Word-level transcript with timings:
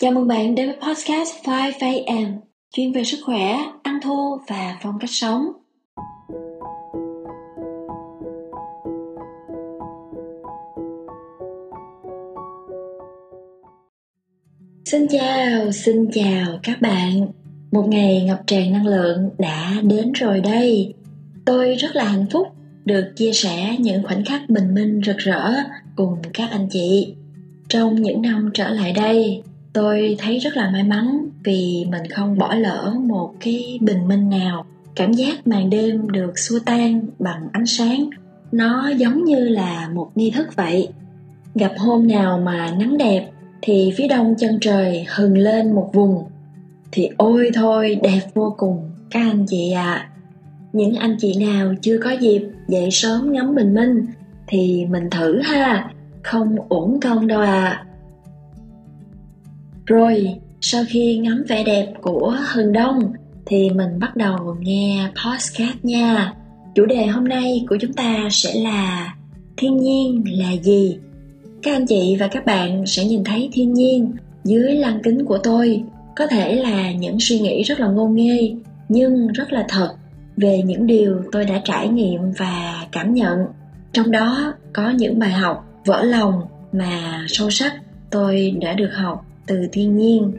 Chào 0.00 0.12
mừng 0.12 0.28
bạn 0.28 0.54
đến 0.54 0.66
với 0.66 0.76
podcast 0.76 1.34
5am, 1.44 2.36
chuyên 2.72 2.92
về 2.92 3.04
sức 3.04 3.18
khỏe, 3.24 3.56
ăn 3.82 3.98
thô 4.02 4.40
và 4.48 4.78
phong 4.82 4.98
cách 5.00 5.10
sống. 5.10 5.52
Xin 14.84 15.06
chào, 15.08 15.72
xin 15.72 16.10
chào 16.12 16.58
các 16.62 16.80
bạn. 16.80 17.28
Một 17.72 17.84
ngày 17.88 18.24
ngập 18.24 18.42
tràn 18.46 18.72
năng 18.72 18.86
lượng 18.86 19.30
đã 19.38 19.74
đến 19.82 20.12
rồi 20.12 20.40
đây. 20.40 20.94
Tôi 21.44 21.74
rất 21.74 21.96
là 21.96 22.04
hạnh 22.04 22.26
phúc 22.30 22.48
được 22.84 23.12
chia 23.16 23.32
sẻ 23.32 23.76
những 23.78 24.02
khoảnh 24.02 24.24
khắc 24.24 24.50
bình 24.50 24.74
minh 24.74 25.00
rực 25.06 25.18
rỡ 25.18 25.52
cùng 25.96 26.18
các 26.34 26.48
anh 26.50 26.68
chị. 26.70 27.14
Trong 27.68 28.02
những 28.02 28.22
năm 28.22 28.50
trở 28.54 28.68
lại 28.68 28.92
đây, 28.92 29.42
tôi 29.72 30.16
thấy 30.18 30.38
rất 30.38 30.56
là 30.56 30.70
may 30.70 30.82
mắn 30.84 31.28
vì 31.44 31.86
mình 31.88 32.02
không 32.10 32.38
bỏ 32.38 32.54
lỡ 32.54 32.94
một 33.00 33.34
cái 33.40 33.78
bình 33.80 34.08
minh 34.08 34.30
nào. 34.30 34.66
Cảm 34.96 35.12
giác 35.12 35.46
màn 35.46 35.70
đêm 35.70 36.10
được 36.10 36.38
xua 36.38 36.58
tan 36.66 37.00
bằng 37.18 37.48
ánh 37.52 37.66
sáng, 37.66 38.10
nó 38.52 38.90
giống 38.96 39.24
như 39.24 39.48
là 39.48 39.88
một 39.94 40.10
nghi 40.14 40.30
thức 40.30 40.56
vậy. 40.56 40.88
Gặp 41.54 41.72
hôm 41.78 42.08
nào 42.08 42.38
mà 42.38 42.74
nắng 42.78 42.98
đẹp 42.98 43.30
thì 43.62 43.92
phía 43.96 44.08
đông 44.08 44.34
chân 44.38 44.58
trời 44.60 45.06
hừng 45.08 45.38
lên 45.38 45.72
một 45.72 45.90
vùng. 45.92 46.24
Thì 46.92 47.08
ôi 47.16 47.50
thôi, 47.54 48.00
đẹp 48.02 48.20
vô 48.34 48.54
cùng, 48.58 48.90
các 49.10 49.20
anh 49.20 49.46
chị 49.48 49.72
ạ. 49.72 49.94
À. 49.94 50.08
những 50.72 50.94
anh 50.94 51.16
chị 51.20 51.34
nào 51.46 51.74
chưa 51.82 51.98
có 51.98 52.10
dịp 52.10 52.42
dậy 52.68 52.88
sớm 52.90 53.32
ngắm 53.32 53.54
bình 53.54 53.74
minh 53.74 54.06
thì 54.46 54.86
mình 54.90 55.10
thử 55.10 55.40
ha, 55.40 55.90
không 56.22 56.56
uổng 56.68 57.00
công 57.00 57.26
đâu 57.26 57.40
à 57.40 57.84
rồi, 59.90 60.34
sau 60.60 60.84
khi 60.88 61.18
ngắm 61.18 61.44
vẻ 61.48 61.64
đẹp 61.64 61.92
của 62.02 62.36
hừng 62.52 62.72
đông 62.72 63.12
thì 63.46 63.70
mình 63.70 63.98
bắt 63.98 64.16
đầu 64.16 64.56
nghe 64.60 65.08
podcast 65.24 65.76
nha. 65.82 66.32
Chủ 66.74 66.86
đề 66.86 67.06
hôm 67.06 67.24
nay 67.24 67.64
của 67.68 67.76
chúng 67.80 67.92
ta 67.92 68.28
sẽ 68.30 68.54
là 68.54 69.14
thiên 69.56 69.76
nhiên 69.76 70.24
là 70.26 70.52
gì? 70.52 70.98
Các 71.62 71.72
anh 71.72 71.86
chị 71.86 72.16
và 72.20 72.28
các 72.28 72.46
bạn 72.46 72.86
sẽ 72.86 73.04
nhìn 73.04 73.24
thấy 73.24 73.48
thiên 73.52 73.74
nhiên 73.74 74.12
dưới 74.44 74.74
lăng 74.74 75.02
kính 75.02 75.24
của 75.24 75.38
tôi 75.38 75.82
có 76.16 76.26
thể 76.26 76.54
là 76.54 76.92
những 76.92 77.16
suy 77.20 77.40
nghĩ 77.40 77.62
rất 77.62 77.80
là 77.80 77.86
ngô 77.86 78.08
nghê 78.08 78.54
nhưng 78.88 79.28
rất 79.28 79.52
là 79.52 79.64
thật 79.68 79.94
về 80.36 80.62
những 80.62 80.86
điều 80.86 81.22
tôi 81.32 81.44
đã 81.44 81.60
trải 81.64 81.88
nghiệm 81.88 82.32
và 82.32 82.86
cảm 82.92 83.14
nhận 83.14 83.38
trong 83.92 84.10
đó 84.10 84.54
có 84.72 84.90
những 84.90 85.18
bài 85.18 85.30
học 85.30 85.64
vỡ 85.84 86.02
lòng 86.02 86.40
mà 86.72 87.24
sâu 87.28 87.50
sắc 87.50 87.72
tôi 88.10 88.50
đã 88.60 88.72
được 88.72 88.90
học 88.94 89.26
từ 89.50 89.68
thiên 89.72 89.96
nhiên. 89.96 90.32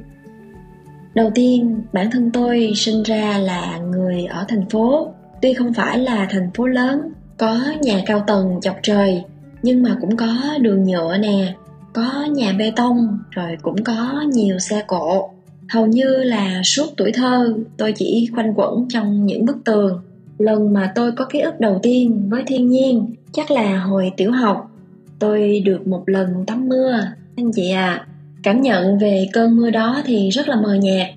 Đầu 1.13 1.31
tiên, 1.35 1.81
bản 1.93 2.11
thân 2.11 2.31
tôi 2.31 2.71
sinh 2.75 3.03
ra 3.03 3.37
là 3.37 3.77
người 3.77 4.25
ở 4.25 4.45
thành 4.47 4.69
phố. 4.69 5.13
Tuy 5.41 5.53
không 5.53 5.73
phải 5.73 5.99
là 5.99 6.27
thành 6.29 6.51
phố 6.53 6.67
lớn, 6.67 7.01
có 7.37 7.59
nhà 7.81 8.03
cao 8.05 8.23
tầng 8.27 8.59
chọc 8.61 8.75
trời, 8.83 9.23
nhưng 9.63 9.83
mà 9.83 9.97
cũng 10.01 10.17
có 10.17 10.27
đường 10.61 10.83
nhựa 10.83 11.17
nè, 11.17 11.55
có 11.93 12.27
nhà 12.31 12.53
bê 12.59 12.71
tông, 12.75 13.19
rồi 13.31 13.57
cũng 13.61 13.83
có 13.83 14.23
nhiều 14.33 14.59
xe 14.59 14.83
cộ. 14.87 15.29
Hầu 15.69 15.85
như 15.85 16.23
là 16.23 16.61
suốt 16.63 16.85
tuổi 16.97 17.11
thơ, 17.11 17.53
tôi 17.77 17.93
chỉ 17.95 18.29
khoanh 18.35 18.53
quẩn 18.53 18.85
trong 18.89 19.25
những 19.25 19.45
bức 19.45 19.57
tường. 19.65 20.01
Lần 20.37 20.73
mà 20.73 20.91
tôi 20.95 21.11
có 21.11 21.25
ký 21.25 21.39
ức 21.39 21.59
đầu 21.59 21.79
tiên 21.83 22.29
với 22.29 22.43
thiên 22.47 22.69
nhiên, 22.69 23.15
chắc 23.31 23.51
là 23.51 23.79
hồi 23.79 24.11
tiểu 24.17 24.31
học. 24.31 24.71
Tôi 25.19 25.61
được 25.65 25.87
một 25.87 26.03
lần 26.05 26.45
tắm 26.47 26.69
mưa. 26.69 26.99
Anh 27.35 27.51
chị 27.51 27.71
à 27.71 28.07
cảm 28.43 28.61
nhận 28.61 28.97
về 28.97 29.27
cơn 29.33 29.55
mưa 29.55 29.69
đó 29.69 30.01
thì 30.05 30.29
rất 30.29 30.47
là 30.47 30.55
mờ 30.55 30.73
nhạt, 30.73 31.07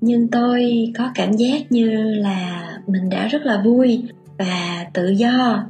nhưng 0.00 0.28
tôi 0.28 0.92
có 0.98 1.10
cảm 1.14 1.32
giác 1.32 1.72
như 1.72 2.14
là 2.14 2.70
mình 2.86 3.10
đã 3.10 3.26
rất 3.26 3.42
là 3.42 3.62
vui 3.64 4.02
và 4.38 4.86
tự 4.92 5.08
do. 5.08 5.64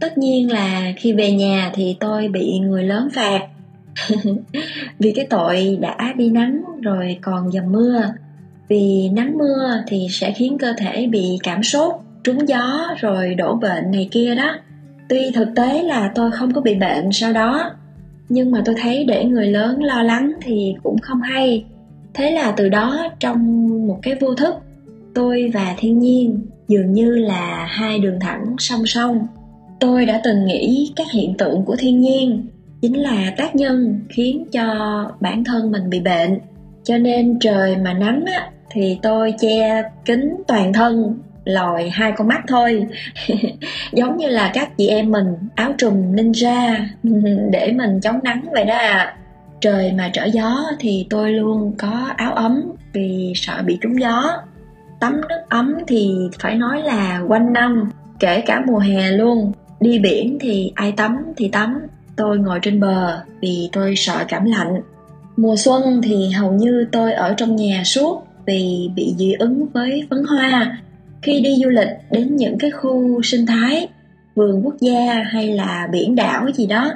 Tất 0.00 0.18
nhiên 0.18 0.52
là 0.52 0.92
khi 0.96 1.12
về 1.12 1.32
nhà 1.32 1.70
thì 1.74 1.96
tôi 2.00 2.28
bị 2.28 2.58
người 2.58 2.84
lớn 2.84 3.08
phạt 3.14 3.40
vì 4.98 5.12
cái 5.12 5.26
tội 5.30 5.78
đã 5.80 6.12
đi 6.16 6.30
nắng 6.30 6.62
rồi 6.82 7.18
còn 7.22 7.52
dầm 7.52 7.72
mưa. 7.72 8.02
Vì 8.68 9.08
nắng 9.12 9.38
mưa 9.38 9.82
thì 9.86 10.06
sẽ 10.10 10.32
khiến 10.32 10.58
cơ 10.58 10.72
thể 10.78 11.06
bị 11.06 11.38
cảm 11.42 11.62
sốt, 11.62 11.94
trúng 12.24 12.48
gió 12.48 12.94
rồi 13.00 13.34
đổ 13.34 13.54
bệnh 13.54 13.90
này 13.90 14.08
kia 14.10 14.34
đó. 14.34 14.54
Tuy 15.08 15.30
thực 15.34 15.48
tế 15.56 15.82
là 15.82 16.12
tôi 16.14 16.30
không 16.32 16.54
có 16.54 16.60
bị 16.60 16.74
bệnh 16.74 17.12
sau 17.12 17.32
đó 17.32 17.70
nhưng 18.32 18.50
mà 18.50 18.62
tôi 18.64 18.74
thấy 18.82 19.04
để 19.04 19.24
người 19.24 19.46
lớn 19.46 19.82
lo 19.82 20.02
lắng 20.02 20.32
thì 20.42 20.74
cũng 20.82 20.98
không 20.98 21.20
hay. 21.20 21.64
Thế 22.14 22.30
là 22.30 22.52
từ 22.56 22.68
đó 22.68 23.08
trong 23.20 23.68
một 23.86 23.98
cái 24.02 24.14
vô 24.20 24.34
thức 24.34 24.54
tôi 25.14 25.50
và 25.54 25.74
thiên 25.78 25.98
nhiên 25.98 26.40
dường 26.68 26.92
như 26.92 27.16
là 27.16 27.66
hai 27.68 27.98
đường 27.98 28.20
thẳng 28.20 28.54
song 28.58 28.86
song. 28.86 29.26
Tôi 29.80 30.06
đã 30.06 30.20
từng 30.24 30.46
nghĩ 30.46 30.92
các 30.96 31.06
hiện 31.12 31.34
tượng 31.38 31.64
của 31.64 31.76
thiên 31.76 32.00
nhiên 32.00 32.46
chính 32.82 32.98
là 32.98 33.34
tác 33.36 33.54
nhân 33.54 34.00
khiến 34.08 34.44
cho 34.52 34.64
bản 35.20 35.44
thân 35.44 35.70
mình 35.70 35.90
bị 35.90 36.00
bệnh. 36.00 36.38
Cho 36.84 36.98
nên 36.98 37.38
trời 37.38 37.76
mà 37.76 37.92
nắng 37.92 38.24
á, 38.26 38.50
thì 38.70 38.98
tôi 39.02 39.34
che 39.40 39.82
kính 40.04 40.34
toàn 40.48 40.72
thân 40.72 41.18
lòi 41.44 41.88
hai 41.88 42.12
con 42.12 42.28
mắt 42.28 42.42
thôi. 42.48 42.86
Giống 43.92 44.16
như 44.16 44.28
là 44.28 44.50
các 44.54 44.76
chị 44.76 44.88
em 44.88 45.10
mình, 45.10 45.26
áo 45.54 45.72
trùm 45.78 46.12
ninja, 46.12 46.76
để 47.52 47.72
mình 47.72 48.00
chống 48.00 48.18
nắng 48.22 48.44
vậy 48.52 48.64
đó 48.64 48.74
à. 48.74 49.16
Trời 49.60 49.92
mà 49.92 50.10
trở 50.12 50.24
gió 50.24 50.56
thì 50.78 51.06
tôi 51.10 51.32
luôn 51.32 51.74
có 51.78 52.10
áo 52.16 52.32
ấm 52.32 52.62
vì 52.92 53.32
sợ 53.36 53.62
bị 53.66 53.78
trúng 53.80 54.00
gió. 54.00 54.38
Tắm 55.00 55.20
nước 55.28 55.40
ấm 55.48 55.74
thì 55.86 56.14
phải 56.38 56.54
nói 56.54 56.82
là 56.82 57.22
quanh 57.28 57.52
năm, 57.52 57.90
kể 58.18 58.40
cả 58.40 58.62
mùa 58.66 58.78
hè 58.78 59.10
luôn. 59.10 59.52
Đi 59.80 59.98
biển 59.98 60.38
thì 60.40 60.72
ai 60.74 60.92
tắm 60.92 61.16
thì 61.36 61.48
tắm. 61.48 61.78
Tôi 62.16 62.38
ngồi 62.38 62.58
trên 62.62 62.80
bờ 62.80 63.20
vì 63.40 63.68
tôi 63.72 63.94
sợ 63.96 64.24
cảm 64.28 64.44
lạnh. 64.44 64.82
Mùa 65.36 65.56
xuân 65.56 66.00
thì 66.02 66.30
hầu 66.30 66.52
như 66.52 66.86
tôi 66.92 67.12
ở 67.12 67.34
trong 67.36 67.56
nhà 67.56 67.82
suốt 67.84 68.26
vì 68.46 68.90
bị 68.96 69.14
dị 69.18 69.32
ứng 69.32 69.66
với 69.72 70.06
phấn 70.10 70.24
hoa 70.28 70.78
khi 71.22 71.40
đi 71.40 71.56
du 71.62 71.70
lịch 71.70 71.88
đến 72.10 72.36
những 72.36 72.58
cái 72.58 72.70
khu 72.70 73.22
sinh 73.22 73.46
thái, 73.46 73.88
vườn 74.34 74.60
quốc 74.64 74.74
gia 74.80 75.22
hay 75.22 75.46
là 75.46 75.88
biển 75.92 76.14
đảo 76.14 76.46
gì 76.54 76.66
đó, 76.66 76.92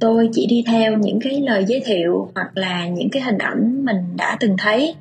tôi 0.00 0.28
chỉ 0.32 0.46
đi 0.46 0.64
theo 0.66 0.98
những 0.98 1.20
cái 1.20 1.40
lời 1.40 1.64
giới 1.68 1.82
thiệu 1.84 2.28
hoặc 2.34 2.50
là 2.54 2.88
những 2.88 3.10
cái 3.10 3.22
hình 3.22 3.38
ảnh 3.38 3.84
mình 3.84 4.16
đã 4.16 4.36
từng 4.40 4.56
thấy. 4.58 4.94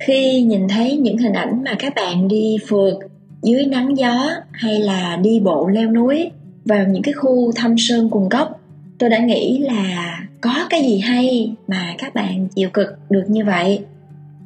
Khi 0.00 0.42
nhìn 0.42 0.68
thấy 0.68 0.96
những 0.96 1.18
hình 1.18 1.32
ảnh 1.32 1.64
mà 1.64 1.74
các 1.78 1.92
bạn 1.96 2.28
đi 2.28 2.56
phượt 2.68 2.94
dưới 3.42 3.66
nắng 3.66 3.96
gió 3.96 4.30
hay 4.52 4.78
là 4.78 5.16
đi 5.22 5.40
bộ 5.40 5.68
leo 5.68 5.90
núi 5.90 6.30
vào 6.64 6.86
những 6.86 7.02
cái 7.02 7.14
khu 7.14 7.52
thăm 7.52 7.78
sơn 7.78 8.10
cùng 8.10 8.28
cốc 8.28 8.60
tôi 8.98 9.10
đã 9.10 9.18
nghĩ 9.18 9.58
là 9.58 10.18
có 10.40 10.66
cái 10.70 10.82
gì 10.82 10.98
hay 10.98 11.52
mà 11.68 11.94
các 11.98 12.14
bạn 12.14 12.48
chịu 12.48 12.70
cực 12.70 12.88
được 13.10 13.24
như 13.28 13.44
vậy. 13.44 13.84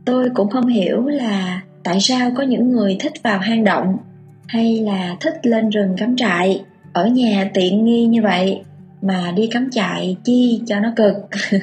Tôi 0.05 0.31
cũng 0.35 0.51
không 0.51 0.67
hiểu 0.67 1.07
là 1.07 1.61
tại 1.85 2.01
sao 2.01 2.31
có 2.37 2.43
những 2.43 2.73
người 2.73 2.97
thích 3.01 3.13
vào 3.23 3.39
hang 3.39 3.65
động 3.65 3.97
hay 4.47 4.81
là 4.81 5.17
thích 5.21 5.47
lên 5.47 5.71
rừng 5.71 5.95
cắm 5.99 6.17
trại? 6.17 6.65
Ở 6.93 7.07
nhà 7.07 7.51
tiện 7.55 7.85
nghi 7.85 8.07
như 8.07 8.23
vậy 8.23 8.63
mà 9.03 9.33
đi 9.37 9.47
cắm 9.47 9.71
trại 9.71 10.17
chi 10.25 10.61
cho 10.67 10.81
nó 10.81 10.93
cực? 10.97 11.15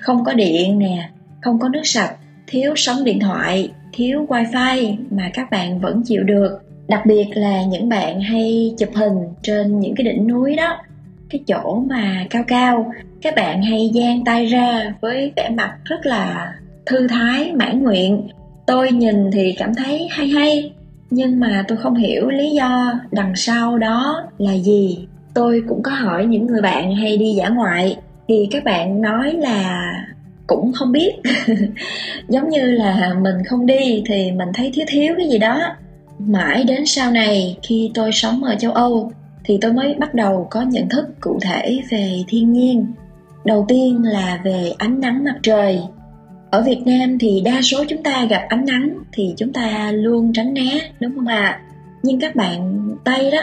Không 0.00 0.24
có 0.24 0.32
điện 0.32 0.78
nè, 0.78 1.08
không 1.40 1.58
có 1.58 1.68
nước 1.68 1.82
sạch, 1.84 2.14
thiếu 2.46 2.72
sóng 2.76 3.04
điện 3.04 3.20
thoại, 3.20 3.70
thiếu 3.92 4.26
wifi 4.28 4.96
mà 5.10 5.30
các 5.34 5.50
bạn 5.50 5.80
vẫn 5.80 6.02
chịu 6.04 6.22
được. 6.22 6.58
Đặc 6.88 7.06
biệt 7.06 7.26
là 7.34 7.62
những 7.62 7.88
bạn 7.88 8.20
hay 8.20 8.74
chụp 8.78 8.88
hình 8.94 9.18
trên 9.42 9.80
những 9.80 9.94
cái 9.94 10.04
đỉnh 10.04 10.26
núi 10.26 10.56
đó, 10.56 10.76
cái 11.30 11.40
chỗ 11.46 11.84
mà 11.88 12.26
cao 12.30 12.44
cao. 12.46 12.92
Các 13.22 13.34
bạn 13.36 13.62
hay 13.62 13.90
giang 13.94 14.24
tay 14.24 14.46
ra 14.46 14.94
với 15.00 15.32
vẻ 15.36 15.48
mặt 15.48 15.76
rất 15.84 16.06
là 16.06 16.54
thư 16.86 17.08
thái, 17.08 17.52
mãn 17.52 17.82
nguyện 17.82 18.28
tôi 18.68 18.92
nhìn 18.92 19.30
thì 19.30 19.54
cảm 19.58 19.74
thấy 19.74 20.08
hay 20.10 20.28
hay, 20.28 20.72
nhưng 21.10 21.40
mà 21.40 21.64
tôi 21.68 21.78
không 21.78 21.94
hiểu 21.94 22.28
lý 22.28 22.50
do 22.50 23.00
đằng 23.10 23.36
sau 23.36 23.78
đó 23.78 24.22
là 24.38 24.52
gì. 24.52 25.06
Tôi 25.34 25.62
cũng 25.68 25.82
có 25.82 25.90
hỏi 25.90 26.26
những 26.26 26.46
người 26.46 26.62
bạn 26.62 26.94
hay 26.96 27.16
đi 27.16 27.34
dã 27.34 27.48
ngoại, 27.48 27.96
thì 28.28 28.48
các 28.50 28.64
bạn 28.64 29.02
nói 29.02 29.32
là 29.32 29.92
cũng 30.46 30.72
không 30.72 30.92
biết. 30.92 31.12
Giống 32.28 32.48
như 32.48 32.70
là 32.70 33.14
mình 33.22 33.44
không 33.44 33.66
đi 33.66 34.02
thì 34.06 34.32
mình 34.32 34.48
thấy 34.54 34.70
thiếu 34.74 34.84
thiếu 34.88 35.14
cái 35.18 35.28
gì 35.28 35.38
đó. 35.38 35.60
Mãi 36.18 36.64
đến 36.64 36.86
sau 36.86 37.10
này, 37.10 37.58
khi 37.62 37.90
tôi 37.94 38.12
sống 38.12 38.44
ở 38.44 38.54
châu 38.54 38.72
âu, 38.72 39.12
thì 39.44 39.58
tôi 39.60 39.72
mới 39.72 39.94
bắt 39.94 40.14
đầu 40.14 40.46
có 40.50 40.62
nhận 40.62 40.88
thức 40.88 41.20
cụ 41.20 41.38
thể 41.42 41.80
về 41.90 42.24
thiên 42.28 42.52
nhiên. 42.52 42.86
Đầu 43.44 43.64
tiên 43.68 44.02
là 44.04 44.40
về 44.44 44.72
ánh 44.78 45.00
nắng 45.00 45.24
mặt 45.24 45.36
trời 45.42 45.80
ở 46.50 46.62
Việt 46.62 46.82
Nam 46.86 47.18
thì 47.18 47.42
đa 47.44 47.62
số 47.62 47.84
chúng 47.88 48.02
ta 48.02 48.24
gặp 48.30 48.42
ánh 48.48 48.64
nắng 48.64 48.90
thì 49.12 49.34
chúng 49.36 49.52
ta 49.52 49.92
luôn 49.94 50.32
tránh 50.32 50.54
né, 50.54 50.90
đúng 51.00 51.14
không 51.14 51.26
ạ? 51.26 51.42
À? 51.42 51.60
Nhưng 52.02 52.20
các 52.20 52.36
bạn 52.36 52.88
Tây 53.04 53.30
đó, 53.30 53.40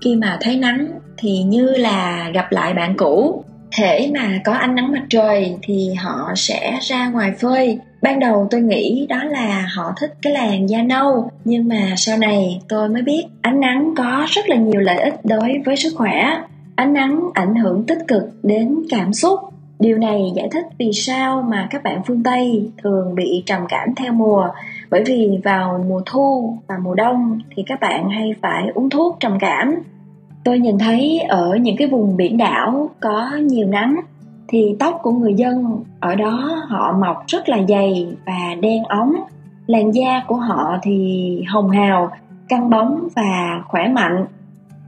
khi 0.00 0.16
mà 0.16 0.38
thấy 0.40 0.56
nắng 0.56 0.88
thì 1.16 1.42
như 1.42 1.70
là 1.70 2.30
gặp 2.34 2.52
lại 2.52 2.74
bạn 2.74 2.96
cũ 2.96 3.44
thể 3.76 4.10
mà 4.14 4.40
có 4.44 4.52
ánh 4.52 4.74
nắng 4.74 4.92
mặt 4.92 5.02
trời 5.10 5.56
thì 5.62 5.94
họ 5.94 6.32
sẽ 6.36 6.78
ra 6.82 7.08
ngoài 7.08 7.32
phơi 7.40 7.78
ban 8.02 8.20
đầu 8.20 8.48
tôi 8.50 8.60
nghĩ 8.60 9.06
đó 9.08 9.24
là 9.24 9.68
họ 9.74 9.92
thích 10.00 10.14
cái 10.22 10.32
làn 10.32 10.68
da 10.68 10.82
nâu, 10.82 11.30
nhưng 11.44 11.68
mà 11.68 11.94
sau 11.96 12.18
này 12.18 12.60
tôi 12.68 12.88
mới 12.88 13.02
biết 13.02 13.24
ánh 13.42 13.60
nắng 13.60 13.94
có 13.96 14.26
rất 14.28 14.48
là 14.48 14.56
nhiều 14.56 14.80
lợi 14.80 14.98
ích 14.98 15.14
đối 15.24 15.60
với 15.64 15.76
sức 15.76 15.92
khỏe 15.96 16.40
ánh 16.76 16.92
nắng 16.92 17.20
ảnh 17.34 17.54
hưởng 17.54 17.84
tích 17.86 17.98
cực 18.08 18.22
đến 18.42 18.76
cảm 18.90 19.12
xúc 19.12 19.40
điều 19.84 19.98
này 19.98 20.32
giải 20.34 20.48
thích 20.52 20.64
vì 20.78 20.90
sao 20.92 21.42
mà 21.48 21.66
các 21.70 21.82
bạn 21.82 22.02
phương 22.06 22.22
tây 22.22 22.70
thường 22.82 23.14
bị 23.14 23.42
trầm 23.46 23.60
cảm 23.68 23.88
theo 23.96 24.12
mùa. 24.12 24.48
Bởi 24.90 25.04
vì 25.06 25.40
vào 25.44 25.84
mùa 25.88 26.00
thu 26.06 26.58
và 26.68 26.74
mùa 26.82 26.94
đông 26.94 27.38
thì 27.56 27.62
các 27.66 27.80
bạn 27.80 28.08
hay 28.08 28.34
phải 28.42 28.68
uống 28.74 28.90
thuốc 28.90 29.16
trầm 29.20 29.38
cảm. 29.40 29.74
Tôi 30.44 30.58
nhìn 30.58 30.78
thấy 30.78 31.20
ở 31.28 31.56
những 31.60 31.76
cái 31.76 31.88
vùng 31.88 32.16
biển 32.16 32.36
đảo 32.36 32.90
có 33.00 33.30
nhiều 33.42 33.66
nắng, 33.66 34.00
thì 34.48 34.76
tóc 34.78 34.98
của 35.02 35.10
người 35.10 35.34
dân 35.34 35.84
ở 36.00 36.14
đó 36.14 36.62
họ 36.68 36.96
mọc 37.00 37.24
rất 37.26 37.48
là 37.48 37.58
dày 37.68 38.06
và 38.26 38.54
đen 38.60 38.84
óng. 38.84 39.14
Làn 39.66 39.90
da 39.90 40.22
của 40.26 40.36
họ 40.36 40.78
thì 40.82 41.42
hồng 41.48 41.70
hào, 41.70 42.10
căng 42.48 42.70
bóng 42.70 43.08
và 43.16 43.62
khỏe 43.68 43.88
mạnh. 43.88 44.26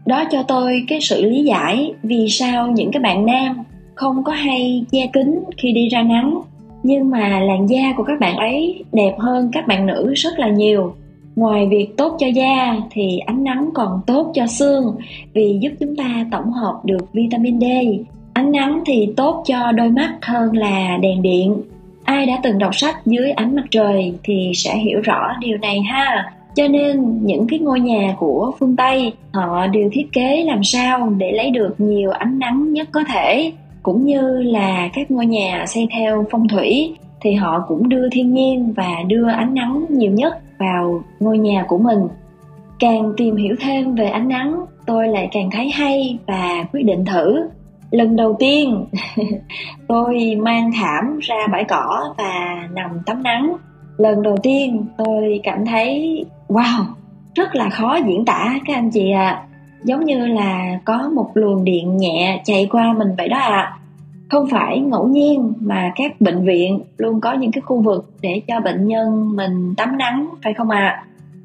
Đó 0.06 0.24
cho 0.30 0.42
tôi 0.42 0.84
cái 0.88 0.98
sự 1.00 1.22
lý 1.22 1.44
giải 1.44 1.94
vì 2.02 2.26
sao 2.28 2.66
những 2.66 2.90
cái 2.92 3.02
bạn 3.02 3.26
nam 3.26 3.64
không 3.96 4.24
có 4.24 4.32
hay 4.32 4.84
che 4.92 5.06
kính 5.12 5.44
khi 5.56 5.72
đi 5.72 5.88
ra 5.88 6.02
nắng 6.02 6.40
nhưng 6.82 7.10
mà 7.10 7.40
làn 7.40 7.66
da 7.66 7.92
của 7.96 8.02
các 8.02 8.20
bạn 8.20 8.36
ấy 8.36 8.84
đẹp 8.92 9.14
hơn 9.18 9.48
các 9.52 9.66
bạn 9.66 9.86
nữ 9.86 10.12
rất 10.16 10.38
là 10.38 10.48
nhiều. 10.48 10.94
Ngoài 11.36 11.66
việc 11.66 11.96
tốt 11.96 12.16
cho 12.18 12.26
da 12.26 12.76
thì 12.90 13.18
ánh 13.18 13.44
nắng 13.44 13.70
còn 13.74 14.00
tốt 14.06 14.32
cho 14.34 14.46
xương, 14.46 14.96
vì 15.32 15.58
giúp 15.60 15.70
chúng 15.80 15.96
ta 15.96 16.26
tổng 16.30 16.52
hợp 16.52 16.80
được 16.84 17.12
vitamin 17.12 17.60
D. 17.60 17.64
Ánh 18.32 18.52
nắng 18.52 18.82
thì 18.86 19.08
tốt 19.16 19.44
cho 19.46 19.72
đôi 19.72 19.90
mắt 19.90 20.18
hơn 20.22 20.56
là 20.56 20.98
đèn 21.02 21.22
điện. 21.22 21.62
Ai 22.04 22.26
đã 22.26 22.38
từng 22.42 22.58
đọc 22.58 22.74
sách 22.74 22.96
dưới 23.06 23.30
ánh 23.30 23.56
mặt 23.56 23.64
trời 23.70 24.14
thì 24.24 24.52
sẽ 24.54 24.76
hiểu 24.76 25.00
rõ 25.00 25.36
điều 25.40 25.58
này 25.58 25.80
ha. 25.80 26.32
Cho 26.54 26.68
nên 26.68 27.18
những 27.26 27.46
cái 27.48 27.58
ngôi 27.58 27.80
nhà 27.80 28.14
của 28.18 28.52
phương 28.58 28.76
tây, 28.76 29.12
họ 29.32 29.66
đều 29.66 29.88
thiết 29.92 30.12
kế 30.12 30.44
làm 30.44 30.64
sao 30.64 31.10
để 31.18 31.32
lấy 31.32 31.50
được 31.50 31.74
nhiều 31.78 32.10
ánh 32.10 32.38
nắng 32.38 32.72
nhất 32.72 32.88
có 32.92 33.04
thể 33.08 33.52
cũng 33.86 34.04
như 34.04 34.42
là 34.42 34.88
các 34.92 35.10
ngôi 35.10 35.26
nhà 35.26 35.64
xây 35.66 35.88
theo 35.96 36.24
phong 36.30 36.48
thủy, 36.48 36.96
thì 37.20 37.34
họ 37.34 37.64
cũng 37.68 37.88
đưa 37.88 38.08
thiên 38.10 38.34
nhiên 38.34 38.72
và 38.76 38.94
đưa 39.06 39.28
ánh 39.28 39.54
nắng 39.54 39.86
nhiều 39.88 40.12
nhất 40.12 40.38
vào 40.58 41.02
ngôi 41.20 41.38
nhà 41.38 41.64
của 41.68 41.78
mình. 41.78 41.98
Càng 42.78 43.12
tìm 43.16 43.36
hiểu 43.36 43.56
thêm 43.60 43.94
về 43.94 44.06
ánh 44.06 44.28
nắng, 44.28 44.64
tôi 44.86 45.08
lại 45.08 45.28
càng 45.32 45.50
thấy 45.52 45.70
hay 45.70 46.18
và 46.26 46.64
quyết 46.72 46.82
định 46.82 47.04
thử. 47.04 47.48
Lần 47.90 48.16
đầu 48.16 48.36
tiên, 48.38 48.86
tôi 49.88 50.34
mang 50.38 50.70
thảm 50.72 51.18
ra 51.22 51.46
bãi 51.52 51.64
cỏ 51.64 52.14
và 52.18 52.68
nằm 52.74 52.90
tắm 53.06 53.22
nắng. 53.22 53.56
Lần 53.96 54.22
đầu 54.22 54.36
tiên, 54.42 54.86
tôi 54.98 55.40
cảm 55.42 55.66
thấy, 55.66 56.24
wow, 56.48 56.84
rất 57.34 57.54
là 57.54 57.70
khó 57.70 57.98
diễn 58.06 58.24
tả 58.24 58.54
các 58.66 58.74
anh 58.74 58.90
chị 58.90 59.10
ạ. 59.10 59.30
à 59.30 59.46
giống 59.86 60.04
như 60.04 60.26
là 60.26 60.78
có 60.84 61.10
một 61.14 61.30
luồng 61.34 61.64
điện 61.64 61.96
nhẹ 61.96 62.42
chạy 62.44 62.68
qua 62.70 62.92
mình 62.92 63.08
vậy 63.18 63.28
đó 63.28 63.38
ạ 63.38 63.48
à. 63.48 63.78
không 64.28 64.46
phải 64.50 64.80
ngẫu 64.80 65.08
nhiên 65.08 65.52
mà 65.60 65.92
các 65.96 66.20
bệnh 66.20 66.44
viện 66.44 66.80
luôn 66.96 67.20
có 67.20 67.32
những 67.32 67.52
cái 67.52 67.60
khu 67.60 67.80
vực 67.80 68.10
để 68.22 68.40
cho 68.48 68.60
bệnh 68.60 68.86
nhân 68.86 69.36
mình 69.36 69.74
tắm 69.76 69.98
nắng, 69.98 70.26
phải 70.44 70.54
không 70.54 70.70
ạ 70.70 70.78
à? 70.78 71.04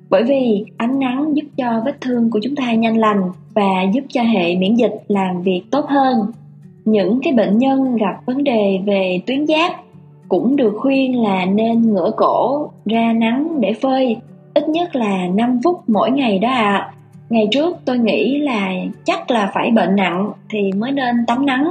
bởi 0.10 0.24
vì 0.24 0.66
ánh 0.78 1.00
nắng 1.00 1.36
giúp 1.36 1.46
cho 1.58 1.82
vết 1.86 2.02
thương 2.02 2.32
của 2.32 2.40
chúng 2.44 2.56
ta 2.56 2.74
nhanh 2.74 2.98
lành 2.98 3.22
và 3.54 3.84
giúp 3.94 4.04
cho 4.10 4.22
hệ 4.22 4.56
miễn 4.56 4.76
dịch 4.76 5.04
làm 5.08 5.42
việc 5.42 5.62
tốt 5.72 5.86
hơn 5.90 6.32
những 6.86 7.20
cái 7.24 7.34
bệnh 7.34 7.58
nhân 7.58 7.96
gặp 7.96 8.22
vấn 8.26 8.44
đề 8.44 8.80
về 8.86 9.22
tuyến 9.28 9.48
giáp 9.48 9.72
cũng 10.30 10.56
được 10.56 10.74
khuyên 10.80 11.24
là 11.24 11.46
nên 11.46 11.94
ngửa 11.94 12.12
cổ, 12.18 12.70
ra 12.86 13.14
nắng 13.14 13.62
để 13.62 13.74
phơi, 13.82 14.18
ít 14.54 14.70
nhất 14.70 14.96
là 14.96 15.28
5 15.28 15.60
phút 15.64 15.82
mỗi 15.88 16.12
ngày 16.12 16.40
đó 16.40 16.50
ạ. 16.50 16.78
À. 16.78 16.92
Ngày 17.32 17.48
trước 17.52 17.78
tôi 17.86 17.98
nghĩ 17.98 18.38
là 18.40 18.72
chắc 19.06 19.32
là 19.32 19.52
phải 19.54 19.72
bệnh 19.72 19.96
nặng 19.96 20.32
thì 20.50 20.72
mới 20.78 20.92
nên 20.92 21.26
tắm 21.28 21.46
nắng. 21.46 21.70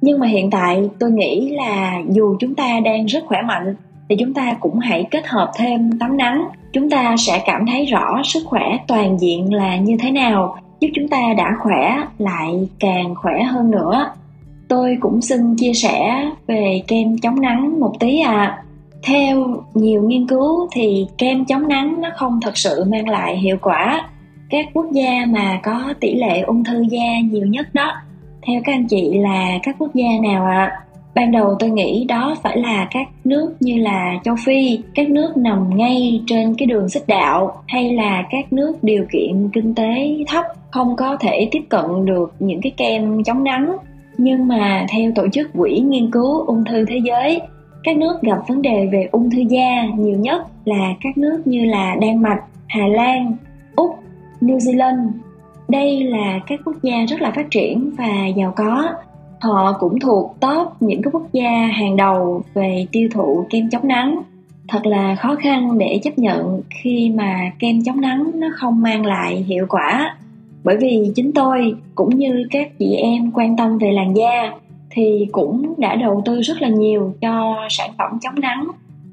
Nhưng 0.00 0.18
mà 0.20 0.26
hiện 0.26 0.50
tại 0.50 0.90
tôi 0.98 1.10
nghĩ 1.10 1.50
là 1.50 2.00
dù 2.08 2.36
chúng 2.40 2.54
ta 2.54 2.80
đang 2.84 3.06
rất 3.06 3.24
khỏe 3.26 3.42
mạnh 3.42 3.74
thì 4.08 4.16
chúng 4.18 4.34
ta 4.34 4.56
cũng 4.60 4.78
hãy 4.78 5.06
kết 5.10 5.26
hợp 5.26 5.50
thêm 5.56 5.98
tắm 5.98 6.16
nắng. 6.16 6.44
Chúng 6.72 6.90
ta 6.90 7.14
sẽ 7.18 7.42
cảm 7.46 7.66
thấy 7.66 7.84
rõ 7.84 8.22
sức 8.24 8.42
khỏe 8.46 8.78
toàn 8.88 9.20
diện 9.20 9.54
là 9.54 9.76
như 9.76 9.96
thế 10.00 10.10
nào, 10.10 10.56
giúp 10.80 10.88
chúng 10.94 11.08
ta 11.08 11.20
đã 11.36 11.56
khỏe 11.62 11.96
lại 12.18 12.68
càng 12.80 13.14
khỏe 13.14 13.42
hơn 13.42 13.70
nữa. 13.70 14.06
Tôi 14.68 14.96
cũng 15.00 15.20
xin 15.20 15.56
chia 15.56 15.72
sẻ 15.72 16.30
về 16.46 16.82
kem 16.88 17.18
chống 17.18 17.40
nắng 17.40 17.80
một 17.80 17.92
tí 18.00 18.20
ạ. 18.20 18.32
À. 18.32 18.62
Theo 19.02 19.56
nhiều 19.74 20.02
nghiên 20.02 20.26
cứu 20.26 20.68
thì 20.72 21.06
kem 21.18 21.44
chống 21.44 21.68
nắng 21.68 22.00
nó 22.00 22.08
không 22.16 22.40
thật 22.42 22.56
sự 22.56 22.84
mang 22.84 23.08
lại 23.08 23.36
hiệu 23.36 23.56
quả. 23.62 24.08
Các 24.52 24.66
quốc 24.74 24.86
gia 24.92 25.26
mà 25.28 25.60
có 25.62 25.94
tỷ 26.00 26.14
lệ 26.14 26.40
ung 26.40 26.64
thư 26.64 26.82
da 26.90 27.20
nhiều 27.30 27.46
nhất 27.46 27.74
đó, 27.74 27.92
theo 28.46 28.60
các 28.64 28.72
anh 28.72 28.86
chị 28.88 29.18
là 29.18 29.58
các 29.62 29.76
quốc 29.78 29.94
gia 29.94 30.08
nào 30.22 30.44
ạ? 30.44 30.64
À? 30.64 30.80
Ban 31.14 31.32
đầu 31.32 31.56
tôi 31.58 31.70
nghĩ 31.70 32.04
đó 32.08 32.36
phải 32.42 32.56
là 32.56 32.88
các 32.90 33.08
nước 33.24 33.54
như 33.60 33.76
là 33.76 34.20
châu 34.24 34.36
Phi, 34.44 34.78
các 34.94 35.10
nước 35.10 35.36
nằm 35.36 35.76
ngay 35.76 36.22
trên 36.26 36.54
cái 36.54 36.66
đường 36.66 36.88
xích 36.88 37.02
đạo 37.06 37.62
hay 37.68 37.92
là 37.92 38.24
các 38.30 38.52
nước 38.52 38.84
điều 38.84 39.04
kiện 39.12 39.50
kinh 39.52 39.74
tế 39.74 40.16
thấp 40.28 40.44
không 40.70 40.96
có 40.96 41.16
thể 41.20 41.48
tiếp 41.50 41.62
cận 41.68 42.04
được 42.04 42.34
những 42.38 42.60
cái 42.60 42.72
kem 42.76 43.24
chống 43.24 43.44
nắng 43.44 43.76
nhưng 44.18 44.48
mà 44.48 44.86
theo 44.90 45.12
tổ 45.14 45.28
chức 45.32 45.52
quỹ 45.52 45.80
nghiên 45.80 46.10
cứu 46.10 46.44
ung 46.46 46.64
thư 46.64 46.84
thế 46.84 47.00
giới 47.04 47.40
các 47.84 47.96
nước 47.96 48.22
gặp 48.22 48.38
vấn 48.48 48.62
đề 48.62 48.88
về 48.92 49.08
ung 49.12 49.30
thư 49.30 49.38
da 49.38 49.84
nhiều 49.96 50.18
nhất 50.18 50.42
là 50.64 50.94
các 51.00 51.18
nước 51.18 51.42
như 51.44 51.64
là 51.64 51.96
đan 52.00 52.22
mạch 52.22 52.40
hà 52.66 52.86
lan 52.86 53.36
new 54.42 54.58
zealand. 54.58 55.08
Đây 55.68 56.04
là 56.04 56.40
các 56.46 56.60
quốc 56.64 56.76
gia 56.82 57.04
rất 57.04 57.22
là 57.22 57.32
phát 57.36 57.50
triển 57.50 57.90
và 57.98 58.26
giàu 58.36 58.52
có. 58.56 58.88
Họ 59.40 59.76
cũng 59.80 60.00
thuộc 60.00 60.36
top 60.40 60.68
những 60.80 61.02
cái 61.02 61.10
quốc 61.12 61.32
gia 61.32 61.50
hàng 61.50 61.96
đầu 61.96 62.42
về 62.54 62.86
tiêu 62.92 63.08
thụ 63.14 63.44
kem 63.50 63.70
chống 63.70 63.88
nắng. 63.88 64.22
Thật 64.68 64.86
là 64.86 65.14
khó 65.14 65.34
khăn 65.34 65.78
để 65.78 66.00
chấp 66.02 66.18
nhận 66.18 66.60
khi 66.70 67.12
mà 67.14 67.50
kem 67.58 67.84
chống 67.84 68.00
nắng 68.00 68.30
nó 68.34 68.48
không 68.54 68.82
mang 68.82 69.06
lại 69.06 69.36
hiệu 69.36 69.66
quả. 69.68 70.16
Bởi 70.64 70.76
vì 70.76 71.12
chính 71.14 71.32
tôi 71.32 71.74
cũng 71.94 72.16
như 72.18 72.46
các 72.50 72.78
chị 72.78 72.94
em 72.94 73.30
quan 73.34 73.56
tâm 73.56 73.78
về 73.78 73.92
làn 73.92 74.16
da 74.16 74.52
thì 74.90 75.26
cũng 75.32 75.74
đã 75.78 75.96
đầu 75.96 76.22
tư 76.24 76.40
rất 76.40 76.62
là 76.62 76.68
nhiều 76.68 77.14
cho 77.20 77.56
sản 77.68 77.90
phẩm 77.98 78.18
chống 78.20 78.40
nắng. 78.40 78.68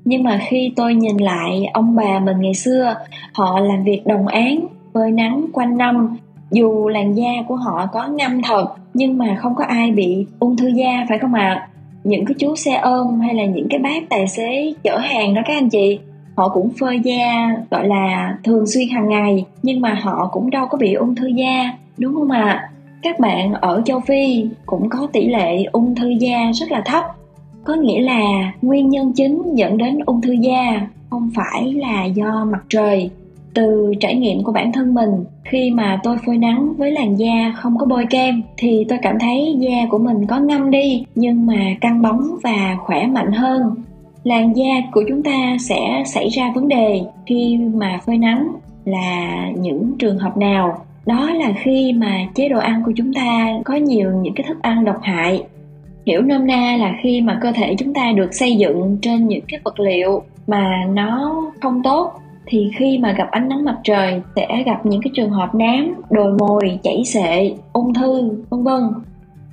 Nhưng 0.06 0.24
mà 0.24 0.40
khi 0.48 0.74
tôi 0.76 0.96
nhìn 0.96 1.18
lại 1.18 1.66
ông 1.74 1.96
bà 1.96 2.20
mình 2.20 2.40
ngày 2.40 2.54
xưa, 2.54 2.96
họ 3.34 3.60
làm 3.60 3.84
việc 3.84 4.02
đồng 4.06 4.28
án 4.28 4.68
phơi 4.94 5.12
nắng 5.12 5.46
quanh 5.54 5.78
năm 5.78 6.18
dù 6.52 6.88
làn 6.88 7.14
da 7.14 7.32
của 7.48 7.56
họ 7.56 7.88
có 7.92 8.08
ngâm 8.08 8.42
thật, 8.42 8.66
nhưng 8.94 9.18
mà 9.18 9.36
không 9.40 9.56
có 9.56 9.64
ai 9.64 9.92
bị 9.92 10.26
ung 10.40 10.58
thư 10.58 10.68
da, 10.68 11.06
phải 11.10 11.20
không 11.20 11.34
ạ 11.34 11.48
à? 11.48 11.68
những 12.04 12.26
cái 12.26 12.36
chú 12.40 12.56
xe 12.56 12.76
ôm 12.76 13.20
hay 13.20 13.34
là 13.34 13.46
những 13.46 13.68
cái 13.70 13.80
bác 13.80 14.10
tài 14.10 14.28
xế 14.28 14.74
chở 14.84 14.98
hàng 14.98 15.34
đó 15.34 15.42
các 15.46 15.54
anh 15.54 15.70
chị, 15.70 16.00
họ 16.36 16.50
cũng 16.50 16.70
phơi 16.80 17.00
da, 17.00 17.56
gọi 17.72 17.88
là, 17.88 18.38
thường 18.44 18.68
xuyên 18.68 18.90
hàng 18.90 19.10
ngày, 19.10 19.46
nhưng 19.64 19.82
mà 19.82 20.00
họ 20.04 20.30
cũng 20.32 20.50
đâu 20.50 20.68
có 20.68 20.78
bị 20.78 20.94
ung 20.94 21.16
thư 21.16 21.28
da, 21.28 21.74
đúng 21.98 22.14
không 22.14 22.32
ạ 22.32 22.42
à? 22.42 22.70
các 23.02 23.20
bạn 23.20 23.54
ở 23.54 23.82
châu 23.86 24.00
phi 24.00 24.46
cũng 24.66 24.90
có 24.90 25.08
tỷ 25.14 25.28
lệ 25.28 25.64
ung 25.72 25.96
thư 25.96 26.10
da 26.10 26.52
rất 26.54 26.72
là 26.72 26.82
thấp 26.86 27.04
có 27.64 27.74
nghĩa 27.74 28.02
là 28.02 28.54
nguyên 28.62 28.90
nhân 28.90 29.14
chính 29.16 29.56
dẫn 29.56 29.78
đến 29.78 30.00
ung 30.06 30.22
thư 30.22 30.32
da 30.32 30.88
không 31.10 31.30
phải 31.36 31.74
là 31.74 32.06
do 32.06 32.48
mặt 32.52 32.64
trời 32.70 33.10
từ 33.60 33.94
trải 34.00 34.16
nghiệm 34.16 34.44
của 34.44 34.52
bản 34.52 34.72
thân 34.72 34.94
mình. 34.94 35.10
Khi 35.44 35.72
mà 35.72 36.00
tôi 36.04 36.18
phơi 36.26 36.38
nắng 36.38 36.74
với 36.78 36.92
làn 36.92 37.20
da 37.20 37.54
không 37.56 37.78
có 37.78 37.86
bôi 37.86 38.06
kem, 38.10 38.42
thì 38.58 38.86
tôi 38.90 39.00
cảm 39.02 39.20
thấy 39.20 39.56
da 39.60 39.86
của 39.90 39.98
mình 39.98 40.26
có 40.28 40.40
ngâm 40.40 40.72
đi, 40.72 41.04
nhưng 41.16 41.46
mà 41.46 41.76
căng 41.82 42.02
bóng 42.02 42.22
và 42.44 42.78
khỏe 42.80 43.08
mạnh 43.08 43.32
hơn. 43.32 43.62
Làn 44.24 44.54
da 44.56 44.82
của 44.92 45.04
chúng 45.10 45.24
ta 45.24 45.58
sẽ 45.60 46.04
xảy 46.06 46.30
ra 46.30 46.52
vấn 46.56 46.68
đề 46.68 47.02
khi 47.26 47.58
mà 47.74 48.00
phơi 48.06 48.18
nắng 48.18 48.48
là 48.86 49.50
những 49.62 49.92
trường 50.00 50.18
hợp 50.18 50.38
nào. 50.38 50.78
Đó 51.06 51.30
là 51.34 51.54
khi 51.64 51.94
mà 51.94 52.26
chế 52.36 52.50
độ 52.50 52.60
ăn 52.60 52.82
của 52.86 52.92
chúng 52.96 53.14
ta 53.14 53.48
có 53.66 53.76
nhiều 53.76 54.12
những 54.22 54.34
cái 54.34 54.46
thức 54.48 54.62
ăn 54.62 54.86
độc 54.86 55.02
hại. 55.02 55.44
Hiểu 56.06 56.22
nôm 56.22 56.48
na 56.48 56.78
là 56.80 56.96
khi 57.04 57.22
mà 57.22 57.40
cơ 57.42 57.52
thể 57.52 57.76
chúng 57.78 57.94
ta 57.94 58.12
được 58.12 58.34
xây 58.34 58.56
dựng 58.56 58.98
trên 59.02 59.28
những 59.28 59.44
cái 59.48 59.60
vật 59.64 59.80
liệu 59.80 60.22
mà 60.48 60.86
nó 60.94 61.36
không 61.62 61.84
tốt 61.84 62.12
thì 62.50 62.72
khi 62.76 62.98
mà 62.98 63.12
gặp 63.12 63.28
ánh 63.32 63.50
nắng 63.50 63.66
mặt 63.66 63.78
trời 63.84 64.22
sẽ 64.36 64.64
gặp 64.66 64.86
những 64.86 65.02
cái 65.02 65.12
trường 65.16 65.30
hợp 65.30 65.56
nám, 65.56 65.94
đồi 66.10 66.34
mồi, 66.40 66.80
chảy 66.84 67.04
xệ, 67.06 67.54
ung 67.74 67.94
thư, 67.94 68.32
vân 68.50 68.64
vân. 68.64 68.84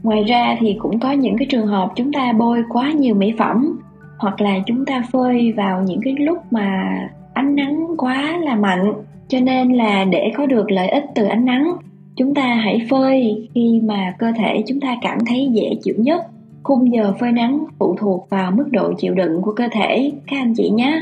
Ngoài 0.03 0.25
ra 0.25 0.57
thì 0.61 0.77
cũng 0.79 0.99
có 0.99 1.13
những 1.13 1.37
cái 1.39 1.47
trường 1.51 1.67
hợp 1.67 1.93
chúng 1.97 2.13
ta 2.13 2.33
bôi 2.33 2.63
quá 2.69 2.93
nhiều 2.93 3.15
mỹ 3.15 3.33
phẩm, 3.39 3.81
hoặc 4.19 4.41
là 4.41 4.59
chúng 4.67 4.85
ta 4.85 5.03
phơi 5.13 5.53
vào 5.53 5.83
những 5.83 6.01
cái 6.05 6.15
lúc 6.19 6.39
mà 6.51 6.99
ánh 7.35 7.55
nắng 7.55 7.87
quá 7.99 8.39
là 8.43 8.57
mạnh. 8.57 8.93
Cho 9.29 9.41
nên 9.41 9.73
là 9.73 10.05
để 10.05 10.33
có 10.37 10.47
được 10.47 10.71
lợi 10.71 10.89
ích 10.89 11.05
từ 11.15 11.25
ánh 11.25 11.45
nắng, 11.45 11.77
chúng 12.17 12.35
ta 12.35 12.55
hãy 12.55 12.81
phơi 12.91 13.49
khi 13.55 13.81
mà 13.85 14.15
cơ 14.19 14.33
thể 14.37 14.63
chúng 14.67 14.81
ta 14.81 14.97
cảm 15.03 15.19
thấy 15.27 15.49
dễ 15.53 15.75
chịu 15.83 15.95
nhất. 15.99 16.23
Khung 16.63 16.93
giờ 16.93 17.15
phơi 17.21 17.33
nắng 17.33 17.65
phụ 17.79 17.97
thuộc 17.99 18.27
vào 18.31 18.51
mức 18.51 18.69
độ 18.71 18.93
chịu 18.99 19.15
đựng 19.15 19.43
của 19.43 19.53
cơ 19.53 19.69
thể, 19.73 20.13
các 20.27 20.37
anh 20.37 20.55
chị 20.55 20.71
nhé 20.71 21.01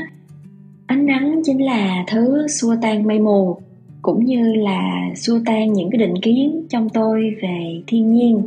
ánh 0.87 1.05
nắng 1.05 1.41
chính 1.43 1.65
là 1.65 2.03
thứ 2.07 2.47
xua 2.47 2.75
tan 2.81 3.07
mây 3.07 3.19
mù, 3.19 3.57
cũng 4.01 4.25
như 4.25 4.53
là 4.53 5.09
xua 5.15 5.39
tan 5.45 5.73
những 5.73 5.89
cái 5.91 5.99
định 5.99 6.21
kiến 6.21 6.65
trong 6.69 6.89
tôi 6.89 7.35
về 7.41 7.81
thiên 7.87 8.13
nhiên. 8.13 8.41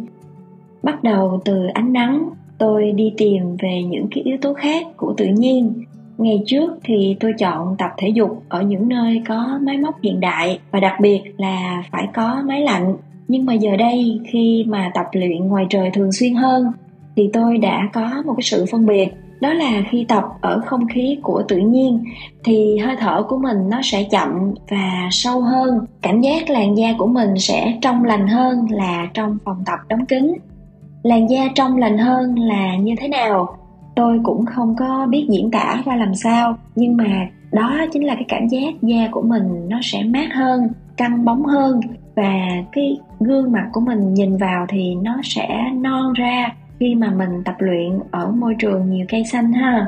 Bắt 0.83 1.02
đầu 1.02 1.40
từ 1.45 1.66
ánh 1.75 1.92
nắng, 1.92 2.28
tôi 2.59 2.92
đi 2.92 3.12
tìm 3.16 3.57
về 3.62 3.83
những 3.83 4.07
cái 4.11 4.25
yếu 4.25 4.37
tố 4.40 4.54
khác 4.54 4.87
của 4.97 5.14
tự 5.16 5.26
nhiên. 5.26 5.73
Ngày 6.18 6.42
trước 6.47 6.78
thì 6.85 7.16
tôi 7.21 7.33
chọn 7.38 7.76
tập 7.78 7.90
thể 7.97 8.09
dục 8.09 8.42
ở 8.49 8.62
những 8.62 8.88
nơi 8.88 9.23
có 9.28 9.59
máy 9.62 9.78
móc 9.78 10.02
hiện 10.02 10.21
đại 10.21 10.59
và 10.71 10.80
đặc 10.80 10.92
biệt 11.00 11.23
là 11.37 11.83
phải 11.92 12.09
có 12.14 12.42
máy 12.47 12.61
lạnh. 12.61 12.97
Nhưng 13.28 13.47
mà 13.47 13.54
giờ 13.54 13.76
đây 13.76 14.21
khi 14.33 14.64
mà 14.68 14.90
tập 14.95 15.07
luyện 15.12 15.38
ngoài 15.38 15.66
trời 15.71 15.90
thường 15.90 16.12
xuyên 16.12 16.35
hơn, 16.35 16.73
thì 17.16 17.30
tôi 17.33 17.59
đã 17.59 17.88
có 17.92 18.23
một 18.26 18.35
cái 18.37 18.42
sự 18.42 18.64
phân 18.71 18.87
biệt 18.87 19.09
đó 19.40 19.52
là 19.52 19.83
khi 19.90 20.04
tập 20.09 20.25
ở 20.40 20.61
không 20.66 20.87
khí 20.87 21.18
của 21.23 21.42
tự 21.49 21.57
nhiên, 21.57 22.04
thì 22.45 22.78
hơi 22.78 22.97
thở 23.00 23.23
của 23.23 23.38
mình 23.38 23.68
nó 23.68 23.80
sẽ 23.83 24.04
chậm 24.11 24.54
và 24.71 25.09
sâu 25.11 25.40
hơn. 25.40 25.87
Cảm 26.02 26.21
giác 26.21 26.50
làn 26.50 26.76
da 26.76 26.88
của 26.99 27.07
mình 27.07 27.38
sẽ 27.38 27.78
trong 27.83 28.04
lành 28.04 28.28
hơn 28.28 28.66
là 28.71 29.07
trong 29.14 29.38
phòng 29.45 29.62
tập 29.66 29.78
đóng 29.88 30.07
kín. 30.07 30.35
Làn 31.02 31.30
da 31.30 31.49
trong 31.54 31.76
lành 31.76 31.99
hơn 31.99 32.38
là 32.38 32.76
như 32.76 32.95
thế 32.99 33.09
nào? 33.09 33.57
Tôi 33.97 34.21
cũng 34.23 34.47
không 34.47 34.76
có 34.78 35.07
biết 35.11 35.26
diễn 35.28 35.50
tả 35.50 35.83
ra 35.85 35.97
làm 35.97 36.14
sao, 36.14 36.57
nhưng 36.75 36.97
mà 36.97 37.28
đó 37.52 37.85
chính 37.92 38.07
là 38.07 38.14
cái 38.14 38.25
cảm 38.28 38.49
giác 38.49 38.75
da 38.83 39.09
của 39.11 39.23
mình 39.23 39.68
nó 39.68 39.78
sẽ 39.83 40.02
mát 40.02 40.28
hơn, 40.35 40.68
căng 40.97 41.25
bóng 41.25 41.45
hơn 41.45 41.80
và 42.16 42.35
cái 42.73 42.99
gương 43.21 43.52
mặt 43.52 43.68
của 43.73 43.80
mình 43.80 44.14
nhìn 44.14 44.37
vào 44.37 44.66
thì 44.68 44.95
nó 44.95 45.21
sẽ 45.23 45.49
non 45.75 46.12
ra 46.12 46.54
khi 46.80 46.94
mà 46.94 47.11
mình 47.11 47.44
tập 47.44 47.54
luyện 47.58 47.99
ở 48.11 48.30
môi 48.30 48.54
trường 48.58 48.90
nhiều 48.90 49.06
cây 49.08 49.25
xanh 49.25 49.52
ha. 49.52 49.87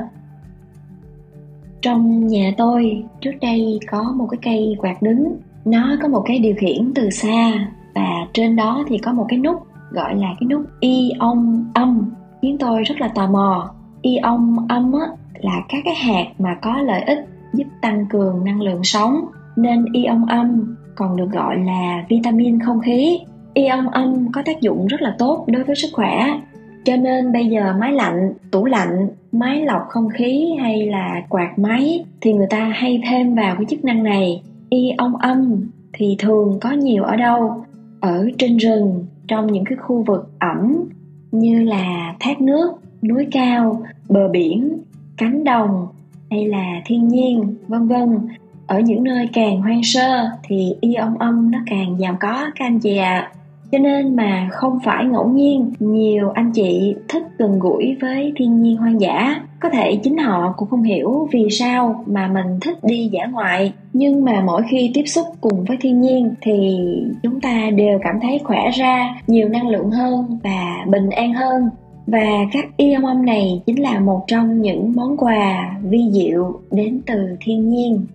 Trong 1.81 2.27
nhà 2.27 2.51
tôi 2.57 3.03
trước 3.21 3.31
đây 3.41 3.79
có 3.91 4.13
một 4.17 4.27
cái 4.31 4.39
cây 4.41 4.75
quạt 4.79 5.01
đứng. 5.01 5.35
Nó 5.65 5.95
có 6.01 6.07
một 6.07 6.21
cái 6.25 6.39
điều 6.39 6.55
khiển 6.57 6.91
từ 6.95 7.09
xa 7.09 7.51
và 7.95 8.27
trên 8.33 8.55
đó 8.55 8.83
thì 8.87 8.97
có 8.97 9.13
một 9.13 9.25
cái 9.29 9.39
nút 9.39 9.67
gọi 9.91 10.15
là 10.15 10.27
cái 10.39 10.47
nút 10.49 10.65
ion 10.79 11.65
âm. 11.73 12.11
Khiến 12.41 12.57
tôi 12.59 12.83
rất 12.83 13.01
là 13.01 13.07
tò 13.07 13.27
mò. 13.27 13.73
Ion 14.01 14.55
âm 14.69 14.93
á, 14.93 15.07
là 15.33 15.61
các 15.69 15.81
cái 15.85 15.95
hạt 15.95 16.25
mà 16.39 16.57
có 16.61 16.81
lợi 16.81 17.01
ích 17.01 17.19
giúp 17.53 17.67
tăng 17.81 18.05
cường 18.09 18.45
năng 18.45 18.61
lượng 18.61 18.83
sống. 18.83 19.25
Nên 19.55 19.85
ion 19.93 20.25
âm 20.27 20.75
còn 20.95 21.17
được 21.17 21.31
gọi 21.31 21.57
là 21.57 22.05
vitamin 22.09 22.59
không 22.59 22.79
khí. 22.79 23.19
Ion 23.53 23.85
âm 23.85 24.31
có 24.31 24.41
tác 24.45 24.61
dụng 24.61 24.87
rất 24.87 25.01
là 25.01 25.15
tốt 25.19 25.45
đối 25.47 25.63
với 25.63 25.75
sức 25.75 25.89
khỏe 25.93 26.41
cho 26.83 26.97
nên 26.97 27.31
bây 27.31 27.47
giờ 27.47 27.73
máy 27.79 27.93
lạnh, 27.93 28.33
tủ 28.51 28.65
lạnh, 28.65 29.07
máy 29.31 29.61
lọc 29.61 29.81
không 29.89 30.09
khí 30.09 30.49
hay 30.59 30.85
là 30.85 31.21
quạt 31.29 31.59
máy 31.59 32.05
thì 32.21 32.33
người 32.33 32.47
ta 32.49 32.73
hay 32.75 33.01
thêm 33.09 33.35
vào 33.35 33.55
cái 33.55 33.65
chức 33.69 33.85
năng 33.85 34.03
này. 34.03 34.43
Ion 34.69 35.13
âm 35.19 35.67
thì 35.93 36.15
thường 36.19 36.57
có 36.61 36.71
nhiều 36.71 37.03
ở 37.03 37.15
đâu? 37.15 37.65
Ở 37.99 38.29
trên 38.37 38.57
rừng, 38.57 39.05
trong 39.27 39.51
những 39.51 39.63
cái 39.65 39.77
khu 39.77 40.03
vực 40.07 40.31
ẩm 40.39 40.83
như 41.31 41.63
là 41.63 42.15
thác 42.19 42.41
nước, 42.41 42.71
núi 43.01 43.27
cao, 43.31 43.83
bờ 44.09 44.27
biển, 44.27 44.77
cánh 45.17 45.43
đồng 45.43 45.87
hay 46.31 46.45
là 46.47 46.81
thiên 46.85 47.07
nhiên, 47.07 47.55
vân 47.67 47.87
vân. 47.87 48.19
Ở 48.67 48.79
những 48.79 49.03
nơi 49.03 49.29
càng 49.33 49.61
hoang 49.61 49.83
sơ 49.83 50.29
thì 50.43 50.75
ion 50.81 51.17
âm 51.19 51.51
nó 51.51 51.59
càng 51.65 51.95
giàu 51.99 52.17
có, 52.19 52.45
các 52.55 52.65
anh 52.65 52.79
chị 52.79 52.97
ạ. 52.97 53.31
à 53.33 53.40
cho 53.71 53.77
nên 53.77 54.15
mà 54.15 54.49
không 54.51 54.79
phải 54.83 55.05
ngẫu 55.05 55.27
nhiên, 55.27 55.71
nhiều 55.79 56.29
anh 56.29 56.51
chị 56.51 56.95
thích 57.07 57.23
gần 57.37 57.59
gũi 57.59 57.97
với 58.01 58.33
thiên 58.35 58.61
nhiên 58.61 58.77
hoang 58.77 59.01
dã. 59.01 59.35
Có 59.59 59.69
thể 59.69 59.95
chính 60.03 60.17
họ 60.17 60.53
cũng 60.57 60.69
không 60.69 60.83
hiểu 60.83 61.27
vì 61.31 61.47
sao 61.49 62.03
mà 62.07 62.27
mình 62.27 62.59
thích 62.61 62.77
đi 62.83 63.09
dã 63.11 63.25
ngoại. 63.25 63.73
Nhưng 63.93 64.25
mà 64.25 64.43
mỗi 64.45 64.61
khi 64.69 64.91
tiếp 64.93 65.03
xúc 65.05 65.25
cùng 65.41 65.63
với 65.63 65.77
thiên 65.81 66.01
nhiên 66.01 66.33
thì 66.41 66.79
chúng 67.23 67.41
ta 67.41 67.69
đều 67.75 67.99
cảm 68.03 68.15
thấy 68.21 68.39
khỏe 68.43 68.71
ra, 68.71 69.15
nhiều 69.27 69.49
năng 69.49 69.67
lượng 69.67 69.91
hơn 69.91 70.39
và 70.43 70.85
bình 70.87 71.09
an 71.09 71.33
hơn. 71.33 71.69
Và 72.07 72.29
các 72.53 72.65
y 72.77 72.93
âm 72.93 73.03
âm 73.03 73.25
này 73.25 73.61
chính 73.65 73.81
là 73.81 73.99
một 73.99 74.23
trong 74.27 74.61
những 74.61 74.93
món 74.95 75.17
quà 75.17 75.75
vi 75.83 76.09
diệu 76.11 76.59
đến 76.71 77.01
từ 77.05 77.37
thiên 77.39 77.69
nhiên. 77.69 78.05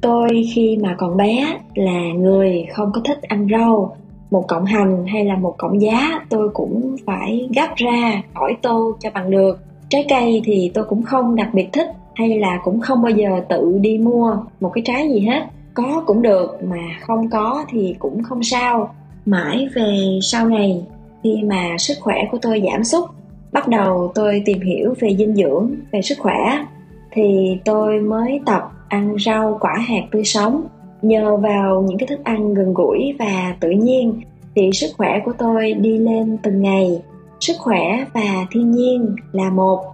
Tôi 0.00 0.28
khi 0.54 0.78
mà 0.82 0.94
còn 0.98 1.16
bé 1.16 1.58
là 1.74 2.12
người 2.16 2.66
không 2.72 2.90
có 2.94 3.00
thích 3.04 3.22
ăn 3.22 3.46
rau 3.50 3.96
một 4.30 4.44
cộng 4.48 4.64
hành 4.64 5.06
hay 5.06 5.24
là 5.24 5.36
một 5.36 5.54
cộng 5.58 5.82
giá, 5.82 6.20
tôi 6.28 6.48
cũng 6.48 6.96
phải 7.06 7.48
gấp 7.56 7.74
ra 7.76 8.22
khỏi 8.34 8.56
tô 8.62 8.96
cho 9.00 9.10
bằng 9.14 9.30
được. 9.30 9.58
Trái 9.88 10.06
cây 10.08 10.42
thì 10.44 10.70
tôi 10.74 10.84
cũng 10.84 11.02
không 11.02 11.36
đặc 11.36 11.48
biệt 11.52 11.68
thích 11.72 11.88
hay 12.14 12.38
là 12.38 12.60
cũng 12.64 12.80
không 12.80 13.02
bao 13.02 13.10
giờ 13.10 13.40
tự 13.48 13.78
đi 13.80 13.98
mua 13.98 14.36
một 14.60 14.70
cái 14.74 14.82
trái 14.86 15.08
gì 15.08 15.20
hết. 15.20 15.42
Có 15.74 16.02
cũng 16.06 16.22
được 16.22 16.58
mà 16.64 16.82
không 17.00 17.30
có 17.30 17.64
thì 17.68 17.96
cũng 17.98 18.22
không 18.22 18.42
sao. 18.42 18.94
Mãi 19.26 19.68
về 19.74 20.18
sau 20.22 20.48
này, 20.48 20.82
khi 21.22 21.42
mà 21.42 21.76
sức 21.78 21.94
khỏe 22.00 22.16
của 22.32 22.38
tôi 22.42 22.62
giảm 22.70 22.84
sút, 22.84 23.04
bắt 23.52 23.68
đầu 23.68 24.12
tôi 24.14 24.42
tìm 24.44 24.60
hiểu 24.60 24.94
về 25.00 25.16
dinh 25.16 25.34
dưỡng, 25.34 25.70
về 25.92 26.02
sức 26.02 26.18
khỏe, 26.18 26.64
thì 27.10 27.58
tôi 27.64 28.00
mới 28.00 28.40
tập 28.46 28.70
ăn 28.88 29.16
rau 29.26 29.58
quả 29.60 29.74
hạt 29.74 30.02
tươi 30.10 30.24
sống 30.24 30.62
nhờ 31.02 31.36
vào 31.36 31.82
những 31.88 31.98
cái 31.98 32.06
thức 32.06 32.24
ăn 32.24 32.54
gần 32.54 32.74
gũi 32.74 33.14
và 33.18 33.54
tự 33.60 33.70
nhiên 33.70 34.20
thì 34.54 34.70
sức 34.72 34.90
khỏe 34.96 35.20
của 35.24 35.32
tôi 35.38 35.72
đi 35.72 35.98
lên 35.98 36.36
từng 36.42 36.62
ngày. 36.62 37.02
Sức 37.40 37.54
khỏe 37.58 38.04
và 38.14 38.46
thiên 38.50 38.70
nhiên 38.70 39.16
là 39.32 39.50
một. 39.50 39.84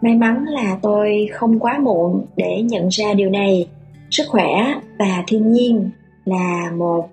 May 0.00 0.14
mắn 0.14 0.44
là 0.44 0.78
tôi 0.82 1.28
không 1.32 1.58
quá 1.58 1.78
muộn 1.78 2.24
để 2.36 2.62
nhận 2.62 2.88
ra 2.88 3.14
điều 3.14 3.30
này. 3.30 3.68
Sức 4.10 4.24
khỏe 4.28 4.74
và 4.98 5.24
thiên 5.26 5.52
nhiên 5.52 5.90
là 6.24 6.70
một. 6.76 7.08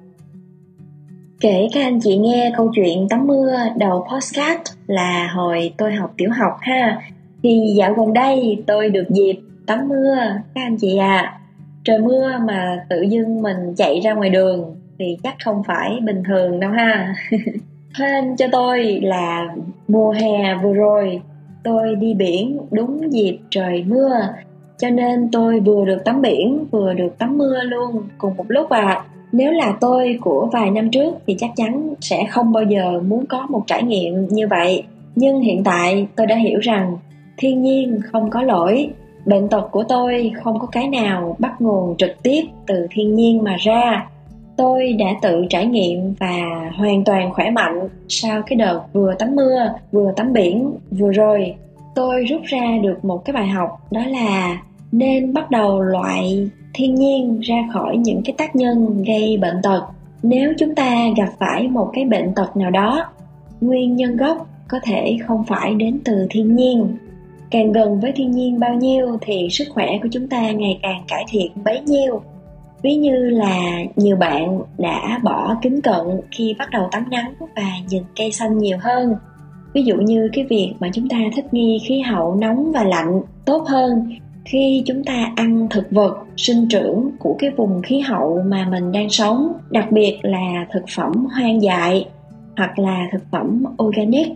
Kể 1.39 1.67
các 1.73 1.83
anh 1.83 1.99
chị 1.99 2.17
nghe 2.17 2.51
câu 2.57 2.71
chuyện 2.75 3.07
tắm 3.09 3.27
mưa 3.27 3.57
đầu 3.77 4.07
postcard 4.13 4.61
là 4.87 5.31
hồi 5.35 5.73
tôi 5.77 5.93
học 5.93 6.13
tiểu 6.17 6.29
học 6.31 6.57
ha. 6.61 7.01
Thì 7.43 7.73
dạo 7.77 7.93
gần 7.93 8.13
đây 8.13 8.63
tôi 8.67 8.89
được 8.89 9.09
dịp 9.09 9.39
tắm 9.65 9.87
mưa, 9.87 10.15
các 10.55 10.61
anh 10.61 10.77
chị 10.77 10.97
à 10.97 11.39
trời 11.87 11.99
mưa 11.99 12.31
mà 12.47 12.85
tự 12.89 13.01
dưng 13.01 13.41
mình 13.41 13.73
chạy 13.77 13.99
ra 13.99 14.13
ngoài 14.13 14.29
đường 14.29 14.75
thì 14.99 15.17
chắc 15.23 15.35
không 15.45 15.63
phải 15.67 15.99
bình 16.03 16.23
thường 16.27 16.59
đâu 16.59 16.71
ha. 16.71 17.15
Hên 17.99 18.35
cho 18.37 18.47
tôi 18.51 18.99
là 19.03 19.47
mùa 19.87 20.11
hè 20.11 20.55
vừa 20.63 20.73
rồi, 20.73 21.21
tôi 21.63 21.95
đi 21.95 22.13
biển 22.13 22.57
đúng 22.71 23.13
dịp 23.13 23.37
trời 23.49 23.83
mưa, 23.87 24.09
cho 24.77 24.89
nên 24.89 25.29
tôi 25.31 25.59
vừa 25.59 25.85
được 25.85 26.05
tắm 26.05 26.21
biển, 26.21 26.65
vừa 26.71 26.93
được 26.93 27.17
tắm 27.17 27.37
mưa 27.37 27.63
luôn 27.63 28.03
cùng 28.17 28.37
một 28.37 28.45
lúc 28.47 28.69
à. 28.69 29.03
Nếu 29.31 29.51
là 29.51 29.73
tôi 29.81 30.17
của 30.21 30.49
vài 30.53 30.71
năm 30.71 30.89
trước 30.89 31.15
thì 31.27 31.35
chắc 31.39 31.49
chắn 31.55 31.93
sẽ 32.01 32.25
không 32.29 32.51
bao 32.51 32.63
giờ 32.63 32.99
muốn 33.07 33.25
có 33.25 33.47
một 33.49 33.63
trải 33.67 33.83
nghiệm 33.83 34.27
như 34.27 34.47
vậy. 34.47 34.83
Nhưng 35.15 35.39
hiện 35.39 35.63
tại 35.63 36.07
tôi 36.15 36.27
đã 36.27 36.35
hiểu 36.35 36.59
rằng 36.59 36.97
thiên 37.37 37.61
nhiên 37.61 37.99
không 38.11 38.29
có 38.29 38.41
lỗi 38.41 38.89
bệnh 39.27 39.49
tật 39.49 39.67
của 39.71 39.83
tôi 39.89 40.31
không 40.43 40.59
có 40.59 40.67
cái 40.67 40.87
nào 40.87 41.35
bắt 41.39 41.61
nguồn 41.61 41.97
trực 41.97 42.23
tiếp 42.23 42.41
từ 42.67 42.87
thiên 42.91 43.15
nhiên 43.15 43.43
mà 43.43 43.55
ra. 43.59 44.07
Tôi 44.57 44.93
đã 44.93 45.05
tự 45.21 45.45
trải 45.49 45.65
nghiệm 45.65 46.13
và 46.19 46.37
hoàn 46.77 47.03
toàn 47.03 47.33
khỏe 47.33 47.49
mạnh 47.49 47.89
sau 48.09 48.41
cái 48.47 48.55
đợt 48.55 48.81
vừa 48.93 49.13
tắm 49.19 49.35
mưa, 49.35 49.73
vừa 49.91 50.11
tắm 50.15 50.33
biển 50.33 50.71
vừa 50.91 51.11
rồi. 51.11 51.55
Tôi 51.95 52.25
rút 52.25 52.41
ra 52.43 52.77
được 52.83 53.05
một 53.05 53.25
cái 53.25 53.33
bài 53.33 53.47
học, 53.47 53.69
đó 53.91 54.01
là 54.07 54.61
nên 54.91 55.33
bắt 55.33 55.51
đầu 55.51 55.81
loại 55.81 56.49
thiên 56.73 56.95
nhiên 56.95 57.39
ra 57.39 57.69
khỏi 57.73 57.97
những 57.97 58.21
cái 58.25 58.35
tác 58.37 58.55
nhân 58.55 59.03
gây 59.07 59.37
bệnh 59.37 59.61
tật. 59.63 59.81
Nếu 60.23 60.53
chúng 60.59 60.75
ta 60.75 60.95
gặp 61.17 61.29
phải 61.39 61.67
một 61.67 61.89
cái 61.93 62.05
bệnh 62.05 62.33
tật 62.35 62.57
nào 62.57 62.71
đó, 62.71 63.05
nguyên 63.61 63.95
nhân 63.95 64.17
gốc 64.17 64.47
có 64.67 64.79
thể 64.83 65.17
không 65.27 65.43
phải 65.43 65.73
đến 65.75 65.99
từ 66.05 66.27
thiên 66.29 66.55
nhiên 66.55 66.97
càng 67.51 67.71
gần 67.71 67.99
với 67.99 68.11
thiên 68.11 68.31
nhiên 68.31 68.59
bao 68.59 68.73
nhiêu 68.73 69.17
thì 69.21 69.47
sức 69.51 69.65
khỏe 69.69 69.87
của 70.03 70.09
chúng 70.11 70.27
ta 70.27 70.51
ngày 70.51 70.79
càng 70.81 71.03
cải 71.07 71.25
thiện 71.29 71.51
bấy 71.65 71.81
nhiêu. 71.81 72.21
Ví 72.81 72.95
như 72.95 73.29
là 73.29 73.83
nhiều 73.95 74.15
bạn 74.15 74.61
đã 74.77 75.19
bỏ 75.23 75.55
kính 75.61 75.81
cận 75.81 76.21
khi 76.31 76.55
bắt 76.59 76.69
đầu 76.71 76.87
tắm 76.91 77.03
nắng 77.11 77.33
và 77.39 77.71
nhìn 77.89 78.03
cây 78.15 78.31
xanh 78.31 78.57
nhiều 78.57 78.77
hơn. 78.81 79.15
Ví 79.73 79.83
dụ 79.83 79.95
như 79.95 80.29
cái 80.33 80.45
việc 80.49 80.73
mà 80.79 80.89
chúng 80.93 81.09
ta 81.09 81.17
thích 81.35 81.53
nghi 81.53 81.79
khí 81.87 81.99
hậu 81.99 82.35
nóng 82.35 82.71
và 82.71 82.83
lạnh 82.83 83.21
tốt 83.45 83.63
hơn, 83.67 84.09
khi 84.45 84.83
chúng 84.85 85.03
ta 85.03 85.31
ăn 85.35 85.67
thực 85.69 85.91
vật 85.91 86.17
sinh 86.37 86.67
trưởng 86.69 87.11
của 87.19 87.35
cái 87.39 87.49
vùng 87.49 87.81
khí 87.81 87.99
hậu 87.99 88.41
mà 88.45 88.67
mình 88.71 88.91
đang 88.91 89.09
sống, 89.09 89.53
đặc 89.69 89.91
biệt 89.91 90.19
là 90.21 90.67
thực 90.71 90.83
phẩm 90.95 91.25
hoang 91.35 91.61
dại 91.61 92.05
hoặc 92.57 92.79
là 92.79 93.07
thực 93.11 93.23
phẩm 93.31 93.63
organic 93.83 94.27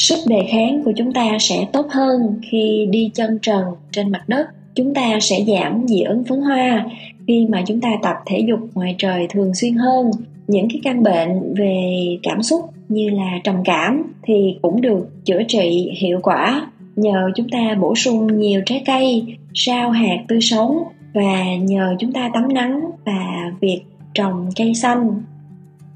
sức 0.00 0.18
đề 0.26 0.46
kháng 0.50 0.82
của 0.84 0.92
chúng 0.96 1.12
ta 1.12 1.36
sẽ 1.40 1.66
tốt 1.72 1.86
hơn 1.90 2.40
khi 2.42 2.86
đi 2.90 3.10
chân 3.14 3.38
trần 3.42 3.64
trên 3.92 4.12
mặt 4.12 4.28
đất. 4.28 4.46
Chúng 4.74 4.94
ta 4.94 5.18
sẽ 5.20 5.44
giảm 5.46 5.88
dị 5.88 6.00
ứng 6.02 6.24
phấn 6.24 6.40
hoa 6.40 6.86
khi 7.26 7.46
mà 7.48 7.62
chúng 7.66 7.80
ta 7.80 7.88
tập 8.02 8.16
thể 8.26 8.44
dục 8.48 8.58
ngoài 8.74 8.94
trời 8.98 9.26
thường 9.30 9.54
xuyên 9.54 9.74
hơn. 9.74 10.10
Những 10.46 10.68
cái 10.70 10.80
căn 10.84 11.02
bệnh 11.02 11.54
về 11.54 11.84
cảm 12.22 12.42
xúc 12.42 12.60
như 12.88 13.10
là 13.10 13.38
trầm 13.44 13.56
cảm 13.64 14.12
thì 14.22 14.58
cũng 14.62 14.80
được 14.80 15.24
chữa 15.24 15.42
trị 15.48 15.90
hiệu 15.98 16.18
quả. 16.22 16.70
Nhờ 16.96 17.30
chúng 17.36 17.48
ta 17.48 17.74
bổ 17.80 17.94
sung 17.94 18.40
nhiều 18.40 18.62
trái 18.66 18.82
cây, 18.86 19.24
rau 19.66 19.90
hạt 19.90 20.18
tươi 20.28 20.40
sống 20.40 20.78
và 21.14 21.44
nhờ 21.56 21.96
chúng 21.98 22.12
ta 22.12 22.30
tắm 22.34 22.54
nắng 22.54 22.80
và 23.04 23.52
việc 23.60 23.80
trồng 24.14 24.48
cây 24.56 24.74
xanh 24.74 25.22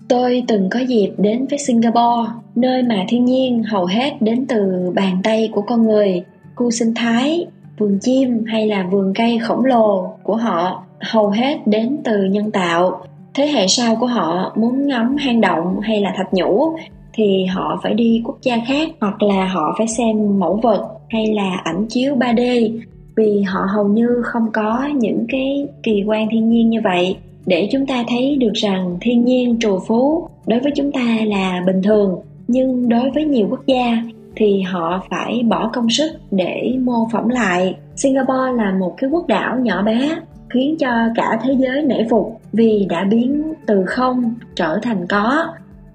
tôi 0.08 0.42
từng 0.48 0.68
có 0.70 0.80
dịp 0.80 1.10
đến 1.18 1.46
với 1.50 1.58
singapore, 1.58 2.30
nơi 2.54 2.82
mà 2.82 3.04
thiên 3.08 3.24
nhiên 3.24 3.62
hầu 3.62 3.86
hết 3.86 4.12
đến 4.20 4.46
từ 4.48 4.92
bàn 4.94 5.18
tay 5.24 5.48
của 5.52 5.62
con 5.62 5.82
người, 5.82 6.22
khu 6.54 6.70
sinh 6.70 6.94
thái, 6.94 7.46
vườn 7.78 7.98
chim 8.00 8.44
hay 8.46 8.66
là 8.66 8.86
vườn 8.90 9.12
cây 9.14 9.38
khổng 9.38 9.64
lồ 9.64 10.12
của 10.22 10.36
họ 10.36 10.82
hầu 11.00 11.30
hết 11.30 11.66
đến 11.66 11.98
từ 12.04 12.24
nhân 12.24 12.50
tạo. 12.50 13.00
Thế 13.34 13.46
hệ 13.46 13.66
sau 13.68 13.96
của 13.96 14.06
họ 14.06 14.52
muốn 14.56 14.86
ngắm 14.86 15.16
hang 15.16 15.40
động 15.40 15.80
hay 15.82 16.00
là 16.00 16.12
thạch 16.16 16.34
nhũ 16.34 16.76
thì 17.12 17.44
họ 17.44 17.80
phải 17.82 17.94
đi 17.94 18.22
quốc 18.24 18.38
gia 18.42 18.58
khác 18.66 18.88
hoặc 19.00 19.22
là 19.22 19.46
họ 19.46 19.74
phải 19.78 19.86
xem 19.86 20.38
mẫu 20.38 20.60
vật 20.62 20.88
hay 21.10 21.26
là 21.34 21.60
ảnh 21.64 21.86
chiếu 21.88 22.16
3D 22.16 22.70
vì 23.16 23.42
họ 23.42 23.60
hầu 23.74 23.88
như 23.88 24.08
không 24.24 24.52
có 24.52 24.88
những 24.94 25.26
cái 25.28 25.66
kỳ 25.82 26.02
quan 26.06 26.28
thiên 26.30 26.50
nhiên 26.50 26.70
như 26.70 26.80
vậy 26.84 27.16
để 27.46 27.68
chúng 27.72 27.86
ta 27.86 28.04
thấy 28.08 28.36
được 28.36 28.52
rằng 28.54 28.96
thiên 29.00 29.24
nhiên 29.24 29.58
trù 29.58 29.78
phú 29.86 30.28
đối 30.46 30.60
với 30.60 30.72
chúng 30.76 30.92
ta 30.92 31.18
là 31.26 31.62
bình 31.66 31.82
thường 31.82 32.20
nhưng 32.48 32.88
đối 32.88 33.10
với 33.10 33.24
nhiều 33.24 33.46
quốc 33.50 33.66
gia 33.66 34.02
thì 34.36 34.62
họ 34.62 35.02
phải 35.10 35.42
bỏ 35.48 35.70
công 35.72 35.90
sức 35.90 36.10
để 36.30 36.76
mô 36.80 37.08
phỏng 37.12 37.30
lại. 37.30 37.76
Singapore 37.96 38.52
là 38.56 38.74
một 38.80 38.94
cái 38.96 39.10
quốc 39.10 39.26
đảo 39.26 39.58
nhỏ 39.58 39.82
bé 39.82 40.16
khiến 40.50 40.76
cho 40.78 40.88
cả 41.14 41.38
thế 41.42 41.56
giới 41.58 41.82
nể 41.82 42.06
phục 42.10 42.40
vì 42.52 42.86
đã 42.88 43.04
biến 43.04 43.52
từ 43.66 43.84
không 43.86 44.34
trở 44.54 44.78
thành 44.82 45.06
có. 45.08 45.46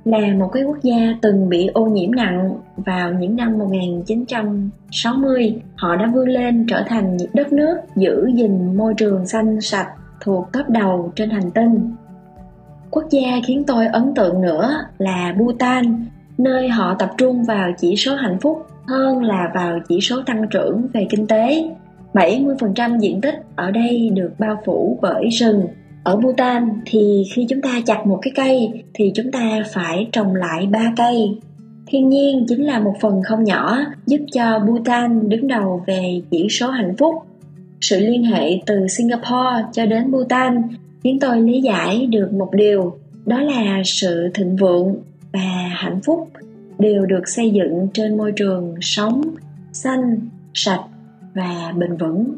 Là 0.05 0.33
một 0.39 0.49
cái 0.53 0.63
quốc 0.63 0.77
gia 0.83 1.15
từng 1.21 1.49
bị 1.49 1.67
ô 1.73 1.85
nhiễm 1.85 2.11
nặng 2.11 2.51
vào 2.77 3.13
những 3.13 3.35
năm 3.35 3.57
1960, 3.57 5.61
họ 5.75 5.95
đã 5.95 6.11
vươn 6.13 6.27
lên 6.27 6.65
trở 6.69 6.83
thành 6.87 7.17
đất 7.33 7.53
nước 7.53 7.77
giữ 7.95 8.29
gìn 8.33 8.77
môi 8.77 8.93
trường 8.93 9.27
xanh 9.27 9.61
sạch 9.61 9.87
thuộc 10.21 10.47
top 10.53 10.69
đầu 10.69 11.11
trên 11.15 11.29
hành 11.29 11.51
tinh. 11.51 11.95
Quốc 12.91 13.03
gia 13.09 13.31
khiến 13.45 13.63
tôi 13.67 13.87
ấn 13.87 14.13
tượng 14.15 14.41
nữa 14.41 14.73
là 14.97 15.35
Bhutan, 15.39 16.05
nơi 16.37 16.69
họ 16.69 16.95
tập 16.99 17.09
trung 17.17 17.43
vào 17.43 17.71
chỉ 17.77 17.95
số 17.95 18.15
hạnh 18.15 18.37
phúc 18.41 18.65
hơn 18.87 19.23
là 19.23 19.51
vào 19.55 19.79
chỉ 19.87 20.01
số 20.01 20.21
tăng 20.25 20.47
trưởng 20.51 20.87
về 20.93 21.07
kinh 21.09 21.27
tế. 21.27 21.69
70% 22.13 22.99
diện 22.99 23.21
tích 23.21 23.35
ở 23.55 23.71
đây 23.71 24.09
được 24.09 24.31
bao 24.39 24.61
phủ 24.65 24.99
bởi 25.01 25.29
rừng 25.29 25.67
ở 26.03 26.15
Bhutan 26.15 26.69
thì 26.85 27.23
khi 27.33 27.45
chúng 27.49 27.61
ta 27.61 27.69
chặt 27.85 28.07
một 28.07 28.19
cái 28.21 28.31
cây 28.35 28.83
thì 28.93 29.11
chúng 29.15 29.31
ta 29.31 29.63
phải 29.73 30.07
trồng 30.11 30.35
lại 30.35 30.67
ba 30.71 30.93
cây 30.97 31.39
thiên 31.87 32.09
nhiên 32.09 32.45
chính 32.47 32.65
là 32.65 32.79
một 32.79 32.93
phần 33.01 33.21
không 33.23 33.43
nhỏ 33.43 33.77
giúp 34.05 34.19
cho 34.33 34.59
Bhutan 34.59 35.29
đứng 35.29 35.47
đầu 35.47 35.83
về 35.87 36.21
chỉ 36.31 36.47
số 36.49 36.69
hạnh 36.69 36.95
phúc 36.97 37.15
sự 37.81 37.99
liên 37.99 38.23
hệ 38.23 38.61
từ 38.65 38.87
Singapore 38.87 39.65
cho 39.71 39.85
đến 39.85 40.11
Bhutan, 40.11 40.61
khiến 41.03 41.19
tôi 41.21 41.41
lý 41.41 41.61
giải 41.61 42.05
được 42.05 42.33
một 42.33 42.49
điều, 42.53 42.97
đó 43.25 43.41
là 43.41 43.81
sự 43.85 44.29
thịnh 44.33 44.55
vượng 44.55 44.95
và 45.31 45.69
hạnh 45.71 45.99
phúc 46.05 46.29
đều 46.79 47.05
được 47.05 47.27
xây 47.27 47.49
dựng 47.49 47.87
trên 47.93 48.17
môi 48.17 48.31
trường 48.31 48.75
sống 48.81 49.21
xanh, 49.71 50.19
sạch 50.53 50.83
và 51.33 51.73
bền 51.77 51.97
vững 51.97 52.37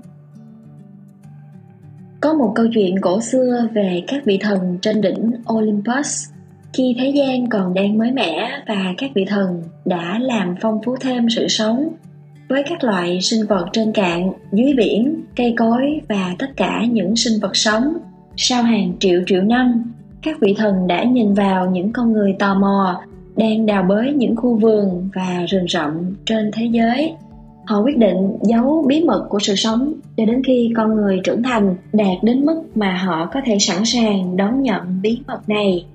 có 2.21 2.33
một 2.33 2.51
câu 2.55 2.65
chuyện 2.73 3.01
cổ 3.01 3.21
xưa 3.21 3.67
về 3.73 4.03
các 4.07 4.25
vị 4.25 4.37
thần 4.41 4.77
trên 4.81 5.01
đỉnh 5.01 5.31
Olympus. 5.53 6.29
Khi 6.73 6.95
thế 6.99 7.09
gian 7.15 7.49
còn 7.49 7.73
đang 7.73 7.97
mới 7.97 8.11
mẻ 8.11 8.61
và 8.67 8.93
các 8.97 9.11
vị 9.15 9.25
thần 9.27 9.63
đã 9.85 10.19
làm 10.21 10.55
phong 10.61 10.81
phú 10.85 10.95
thêm 11.01 11.29
sự 11.29 11.47
sống 11.47 11.87
với 12.51 12.63
các 12.69 12.83
loại 12.83 13.21
sinh 13.21 13.45
vật 13.45 13.65
trên 13.73 13.91
cạn, 13.91 14.31
dưới 14.51 14.73
biển, 14.77 15.21
cây 15.35 15.53
cối 15.57 16.01
và 16.09 16.35
tất 16.39 16.47
cả 16.55 16.85
những 16.91 17.15
sinh 17.15 17.39
vật 17.41 17.55
sống. 17.55 17.83
Sau 18.37 18.63
hàng 18.63 18.93
triệu 18.99 19.21
triệu 19.27 19.41
năm, 19.41 19.93
các 20.21 20.37
vị 20.39 20.55
thần 20.57 20.87
đã 20.87 21.03
nhìn 21.03 21.33
vào 21.33 21.69
những 21.69 21.93
con 21.93 22.13
người 22.13 22.35
tò 22.39 22.55
mò 22.55 23.01
đang 23.35 23.65
đào 23.65 23.83
bới 23.83 24.13
những 24.13 24.35
khu 24.35 24.55
vườn 24.55 25.09
và 25.15 25.45
rừng 25.49 25.67
rậm 25.67 26.15
trên 26.25 26.51
thế 26.53 26.65
giới. 26.71 27.13
Họ 27.65 27.81
quyết 27.81 27.97
định 27.97 28.37
giấu 28.41 28.85
bí 28.87 29.03
mật 29.03 29.25
của 29.29 29.39
sự 29.39 29.55
sống 29.55 29.93
cho 30.17 30.25
đến 30.25 30.41
khi 30.43 30.73
con 30.75 30.95
người 30.95 31.21
trưởng 31.23 31.43
thành 31.43 31.75
đạt 31.93 32.23
đến 32.23 32.45
mức 32.45 32.63
mà 32.75 32.97
họ 32.97 33.29
có 33.33 33.41
thể 33.45 33.57
sẵn 33.59 33.85
sàng 33.85 34.37
đón 34.37 34.63
nhận 34.63 34.81
bí 35.01 35.19
mật 35.27 35.49
này. 35.49 35.85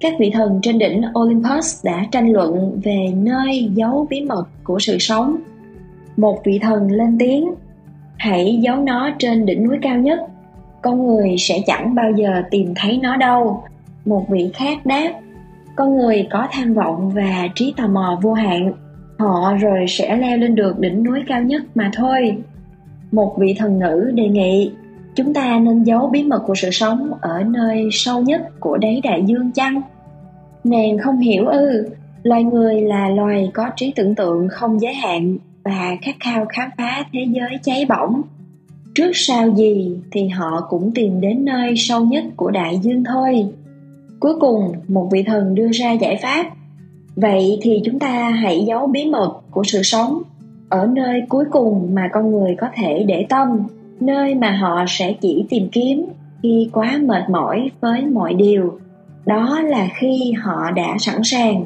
Các 0.00 0.14
vị 0.18 0.30
thần 0.30 0.58
trên 0.62 0.78
đỉnh 0.78 1.02
olympus 1.18 1.84
đã 1.84 2.06
tranh 2.10 2.32
luận 2.32 2.80
về 2.84 3.12
nơi 3.16 3.70
giấu 3.74 4.06
bí 4.10 4.20
mật 4.20 4.44
của 4.64 4.78
sự 4.78 4.96
sống 4.98 5.36
một 6.16 6.40
vị 6.44 6.58
thần 6.58 6.90
lên 6.90 7.16
tiếng, 7.18 7.54
hãy 8.16 8.58
giấu 8.62 8.76
nó 8.76 9.10
trên 9.18 9.46
đỉnh 9.46 9.64
núi 9.64 9.76
cao 9.82 9.96
nhất. 9.96 10.20
Con 10.82 11.06
người 11.06 11.36
sẽ 11.38 11.58
chẳng 11.66 11.94
bao 11.94 12.10
giờ 12.12 12.42
tìm 12.50 12.72
thấy 12.76 12.98
nó 13.02 13.16
đâu. 13.16 13.62
Một 14.04 14.28
vị 14.28 14.50
khác 14.54 14.86
đáp, 14.86 15.12
con 15.76 15.96
người 15.96 16.28
có 16.30 16.48
tham 16.52 16.74
vọng 16.74 17.10
và 17.10 17.48
trí 17.54 17.74
tò 17.76 17.86
mò 17.86 18.18
vô 18.22 18.32
hạn. 18.32 18.72
Họ 19.18 19.54
rồi 19.60 19.84
sẽ 19.88 20.16
leo 20.16 20.38
lên 20.38 20.54
được 20.54 20.78
đỉnh 20.78 21.02
núi 21.02 21.20
cao 21.26 21.42
nhất 21.42 21.62
mà 21.74 21.90
thôi. 21.94 22.36
Một 23.12 23.36
vị 23.38 23.54
thần 23.58 23.78
nữ 23.78 24.10
đề 24.14 24.28
nghị, 24.28 24.72
chúng 25.14 25.34
ta 25.34 25.58
nên 25.58 25.82
giấu 25.82 26.06
bí 26.12 26.22
mật 26.22 26.42
của 26.46 26.54
sự 26.54 26.70
sống 26.70 27.10
ở 27.20 27.42
nơi 27.42 27.88
sâu 27.92 28.20
nhất 28.20 28.60
của 28.60 28.76
đáy 28.76 29.00
đại 29.04 29.22
dương 29.26 29.50
chăng? 29.52 29.80
Nàng 30.64 30.98
không 30.98 31.18
hiểu 31.18 31.46
ư, 31.46 31.88
loài 32.22 32.44
người 32.44 32.80
là 32.80 33.08
loài 33.08 33.50
có 33.54 33.70
trí 33.76 33.92
tưởng 33.96 34.14
tượng 34.14 34.48
không 34.48 34.80
giới 34.80 34.94
hạn 34.94 35.36
và 35.64 35.96
khát 36.02 36.16
khao 36.20 36.46
khám 36.48 36.70
phá 36.78 37.04
thế 37.12 37.26
giới 37.30 37.58
cháy 37.62 37.86
bỏng. 37.88 38.22
Trước 38.94 39.10
sau 39.14 39.50
gì 39.56 39.96
thì 40.10 40.28
họ 40.28 40.66
cũng 40.68 40.90
tìm 40.94 41.20
đến 41.20 41.44
nơi 41.44 41.74
sâu 41.76 42.04
nhất 42.04 42.24
của 42.36 42.50
đại 42.50 42.78
dương 42.82 43.04
thôi. 43.04 43.46
Cuối 44.20 44.34
cùng, 44.40 44.72
một 44.88 45.08
vị 45.12 45.22
thần 45.22 45.54
đưa 45.54 45.68
ra 45.72 45.92
giải 45.92 46.18
pháp. 46.22 46.46
Vậy 47.16 47.58
thì 47.62 47.82
chúng 47.84 47.98
ta 47.98 48.30
hãy 48.30 48.64
giấu 48.66 48.86
bí 48.86 49.04
mật 49.04 49.40
của 49.50 49.62
sự 49.64 49.82
sống 49.82 50.22
ở 50.68 50.86
nơi 50.86 51.22
cuối 51.28 51.44
cùng 51.50 51.94
mà 51.94 52.08
con 52.12 52.30
người 52.30 52.56
có 52.60 52.68
thể 52.74 53.04
để 53.08 53.26
tâm, 53.28 53.48
nơi 54.00 54.34
mà 54.34 54.50
họ 54.50 54.84
sẽ 54.88 55.12
chỉ 55.20 55.44
tìm 55.48 55.68
kiếm 55.72 56.04
khi 56.42 56.70
quá 56.72 56.98
mệt 57.02 57.30
mỏi 57.30 57.70
với 57.80 58.06
mọi 58.06 58.34
điều. 58.34 58.78
Đó 59.26 59.60
là 59.60 59.88
khi 59.94 60.32
họ 60.32 60.70
đã 60.70 60.96
sẵn 60.98 61.24
sàng. 61.24 61.64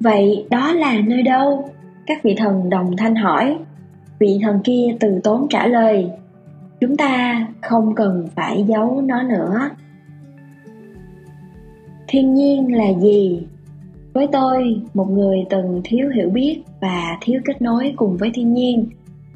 Vậy 0.00 0.46
đó 0.50 0.72
là 0.72 1.00
nơi 1.06 1.22
đâu? 1.22 1.64
Các 2.06 2.22
vị 2.22 2.34
thần 2.38 2.70
đồng 2.70 2.96
thanh 2.96 3.14
hỏi. 3.14 3.58
Vị 4.18 4.40
thần 4.42 4.60
kia 4.64 4.96
từ 5.00 5.20
tốn 5.24 5.46
trả 5.50 5.66
lời, 5.66 6.10
chúng 6.80 6.96
ta 6.96 7.46
không 7.60 7.94
cần 7.94 8.28
phải 8.34 8.64
giấu 8.68 9.00
nó 9.00 9.22
nữa. 9.22 9.70
Thiên 12.08 12.34
nhiên 12.34 12.74
là 12.76 12.92
gì? 13.00 13.42
Với 14.12 14.26
tôi, 14.32 14.80
một 14.94 15.10
người 15.10 15.38
từng 15.50 15.80
thiếu 15.84 16.08
hiểu 16.14 16.30
biết 16.30 16.62
và 16.80 17.18
thiếu 17.20 17.40
kết 17.44 17.62
nối 17.62 17.92
cùng 17.96 18.16
với 18.16 18.30
thiên 18.34 18.54
nhiên, 18.54 18.86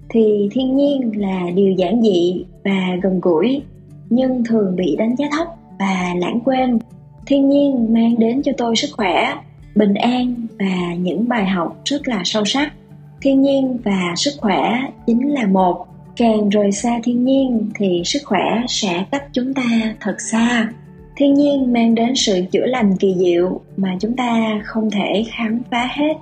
thì 0.08 0.48
thiên 0.52 0.76
nhiên 0.76 1.20
là 1.20 1.50
điều 1.54 1.72
giản 1.72 2.02
dị 2.02 2.44
và 2.64 2.96
gần 3.02 3.20
gũi, 3.20 3.62
nhưng 4.10 4.44
thường 4.44 4.76
bị 4.76 4.96
đánh 4.96 5.16
giá 5.16 5.26
thấp 5.32 5.46
và 5.78 6.14
lãng 6.18 6.40
quên. 6.44 6.78
Thiên 7.26 7.48
nhiên 7.48 7.92
mang 7.94 8.18
đến 8.18 8.42
cho 8.42 8.52
tôi 8.56 8.76
sức 8.76 8.88
khỏe 8.96 9.34
bình 9.76 9.94
an 9.94 10.34
và 10.58 10.94
những 10.98 11.28
bài 11.28 11.46
học 11.46 11.80
rất 11.84 12.08
là 12.08 12.22
sâu 12.24 12.44
sắc. 12.44 12.72
Thiên 13.20 13.42
nhiên 13.42 13.78
và 13.84 14.12
sức 14.16 14.30
khỏe 14.38 14.82
chính 15.06 15.32
là 15.32 15.46
một. 15.46 15.86
Càng 16.16 16.48
rời 16.48 16.72
xa 16.72 17.00
thiên 17.04 17.24
nhiên 17.24 17.70
thì 17.74 18.02
sức 18.04 18.18
khỏe 18.24 18.62
sẽ 18.68 19.04
cách 19.10 19.24
chúng 19.32 19.54
ta 19.54 19.62
thật 20.00 20.20
xa. 20.20 20.68
Thiên 21.16 21.34
nhiên 21.34 21.72
mang 21.72 21.94
đến 21.94 22.14
sự 22.16 22.42
chữa 22.52 22.66
lành 22.66 22.96
kỳ 22.96 23.14
diệu 23.18 23.60
mà 23.76 23.96
chúng 24.00 24.16
ta 24.16 24.60
không 24.64 24.90
thể 24.90 25.24
khám 25.28 25.60
phá 25.70 25.88
hết. 25.90 26.14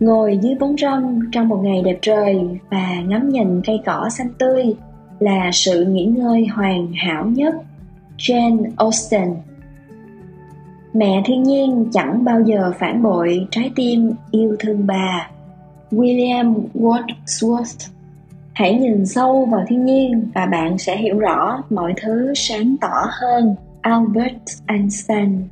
Ngồi 0.00 0.38
dưới 0.42 0.54
bóng 0.54 0.76
râm 0.78 1.30
trong 1.32 1.48
một 1.48 1.60
ngày 1.62 1.82
đẹp 1.84 1.98
trời 2.02 2.36
và 2.70 3.00
ngắm 3.06 3.28
nhìn 3.28 3.62
cây 3.66 3.80
cỏ 3.86 4.08
xanh 4.10 4.28
tươi 4.38 4.64
là 5.18 5.50
sự 5.52 5.84
nghỉ 5.84 6.04
ngơi 6.04 6.46
hoàn 6.46 6.92
hảo 6.92 7.26
nhất. 7.26 7.54
Jane 8.18 8.70
austen 8.76 9.34
mẹ 10.98 11.22
thiên 11.24 11.42
nhiên 11.42 11.86
chẳng 11.92 12.24
bao 12.24 12.40
giờ 12.40 12.72
phản 12.78 13.02
bội 13.02 13.46
trái 13.50 13.70
tim 13.74 14.12
yêu 14.30 14.56
thương 14.58 14.86
bà. 14.86 15.30
William 15.90 16.54
wordsworth. 16.74 17.88
Hãy 18.52 18.74
nhìn 18.74 19.06
sâu 19.06 19.44
vào 19.44 19.64
thiên 19.68 19.84
nhiên 19.84 20.22
và 20.34 20.46
bạn 20.46 20.78
sẽ 20.78 20.96
hiểu 20.96 21.18
rõ 21.18 21.62
mọi 21.70 21.94
thứ 22.02 22.32
sáng 22.36 22.76
tỏ 22.80 23.06
hơn, 23.20 23.54
albert 23.80 24.62
einstein. 24.66 25.42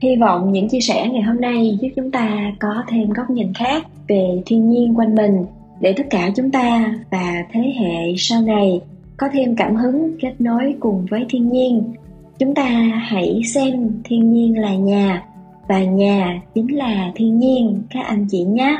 Hy 0.00 0.16
vọng 0.16 0.52
những 0.52 0.68
chia 0.68 0.80
sẻ 0.80 1.08
ngày 1.12 1.22
hôm 1.22 1.40
nay 1.40 1.78
giúp 1.80 1.88
chúng 1.96 2.10
ta 2.10 2.52
có 2.60 2.82
thêm 2.88 3.10
góc 3.10 3.30
nhìn 3.30 3.52
khác 3.54 3.86
về 4.08 4.42
thiên 4.46 4.70
nhiên 4.70 4.98
quanh 4.98 5.14
mình 5.14 5.44
để 5.80 5.94
tất 5.96 6.06
cả 6.10 6.30
chúng 6.36 6.50
ta 6.50 6.94
và 7.10 7.44
thế 7.52 7.74
hệ 7.80 8.14
sau 8.16 8.42
này 8.42 8.80
có 9.16 9.28
thêm 9.32 9.56
cảm 9.56 9.76
hứng 9.76 10.16
kết 10.20 10.32
nối 10.38 10.74
cùng 10.80 11.06
với 11.10 11.26
thiên 11.28 11.48
nhiên 11.48 11.92
chúng 12.38 12.54
ta 12.54 12.68
hãy 13.02 13.40
xem 13.54 14.00
thiên 14.04 14.32
nhiên 14.32 14.58
là 14.58 14.74
nhà 14.74 15.24
và 15.68 15.84
nhà 15.84 16.40
chính 16.54 16.76
là 16.76 17.12
thiên 17.14 17.38
nhiên 17.38 17.82
các 17.90 18.06
anh 18.06 18.26
chị 18.30 18.44
nhé 18.44 18.78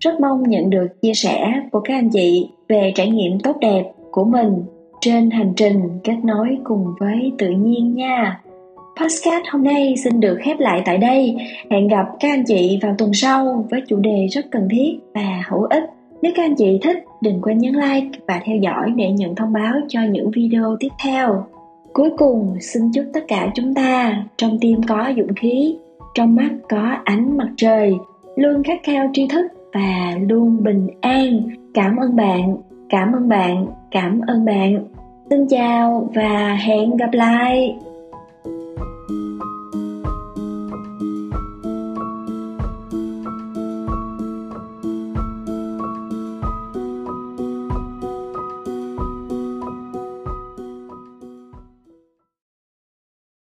rất 0.00 0.20
mong 0.20 0.42
nhận 0.42 0.70
được 0.70 0.86
chia 1.02 1.14
sẻ 1.14 1.52
của 1.72 1.80
các 1.80 1.94
anh 1.94 2.10
chị 2.10 2.48
về 2.68 2.92
trải 2.94 3.10
nghiệm 3.10 3.40
tốt 3.40 3.56
đẹp 3.60 3.84
của 4.10 4.24
mình 4.24 4.62
trên 5.00 5.30
hành 5.30 5.52
trình 5.56 5.80
kết 6.04 6.16
nối 6.24 6.58
cùng 6.64 6.86
với 7.00 7.32
tự 7.38 7.50
nhiên 7.50 7.94
nha 7.94 8.40
Podcast 9.00 9.44
hôm 9.52 9.62
nay 9.64 9.94
xin 10.04 10.20
được 10.20 10.38
khép 10.42 10.60
lại 10.60 10.82
tại 10.84 10.98
đây. 10.98 11.36
Hẹn 11.70 11.88
gặp 11.88 12.06
các 12.20 12.28
anh 12.28 12.44
chị 12.46 12.78
vào 12.82 12.94
tuần 12.98 13.12
sau 13.12 13.66
với 13.70 13.80
chủ 13.88 13.96
đề 13.96 14.26
rất 14.26 14.46
cần 14.50 14.68
thiết 14.70 14.98
và 15.14 15.44
hữu 15.48 15.62
ích. 15.62 15.82
Nếu 16.22 16.32
các 16.36 16.42
anh 16.42 16.54
chị 16.54 16.78
thích, 16.82 17.04
đừng 17.20 17.42
quên 17.42 17.58
nhấn 17.58 17.74
like 17.74 18.18
và 18.28 18.40
theo 18.44 18.56
dõi 18.56 18.92
để 18.96 19.10
nhận 19.10 19.34
thông 19.34 19.52
báo 19.52 19.74
cho 19.88 20.00
những 20.10 20.30
video 20.30 20.76
tiếp 20.80 20.88
theo. 21.04 21.46
Cuối 21.94 22.10
cùng, 22.16 22.56
xin 22.60 22.92
chúc 22.92 23.04
tất 23.12 23.20
cả 23.28 23.50
chúng 23.54 23.74
ta 23.74 24.22
trong 24.36 24.58
tim 24.60 24.82
có 24.82 25.12
dũng 25.16 25.34
khí, 25.34 25.76
trong 26.14 26.34
mắt 26.34 26.50
có 26.68 26.96
ánh 27.04 27.36
mặt 27.36 27.48
trời, 27.56 27.94
luôn 28.36 28.62
khát 28.62 28.80
khao 28.82 29.10
tri 29.12 29.28
thức 29.28 29.46
và 29.72 30.18
luôn 30.28 30.62
bình 30.62 30.88
an. 31.00 31.40
Cảm 31.74 31.96
ơn 31.96 32.16
bạn, 32.16 32.56
cảm 32.88 33.12
ơn 33.12 33.28
bạn, 33.28 33.66
cảm 33.90 34.20
ơn 34.26 34.44
bạn. 34.44 34.84
Xin 35.30 35.46
chào 35.48 36.10
và 36.14 36.54
hẹn 36.54 36.96
gặp 36.96 37.12
lại. 37.12 37.76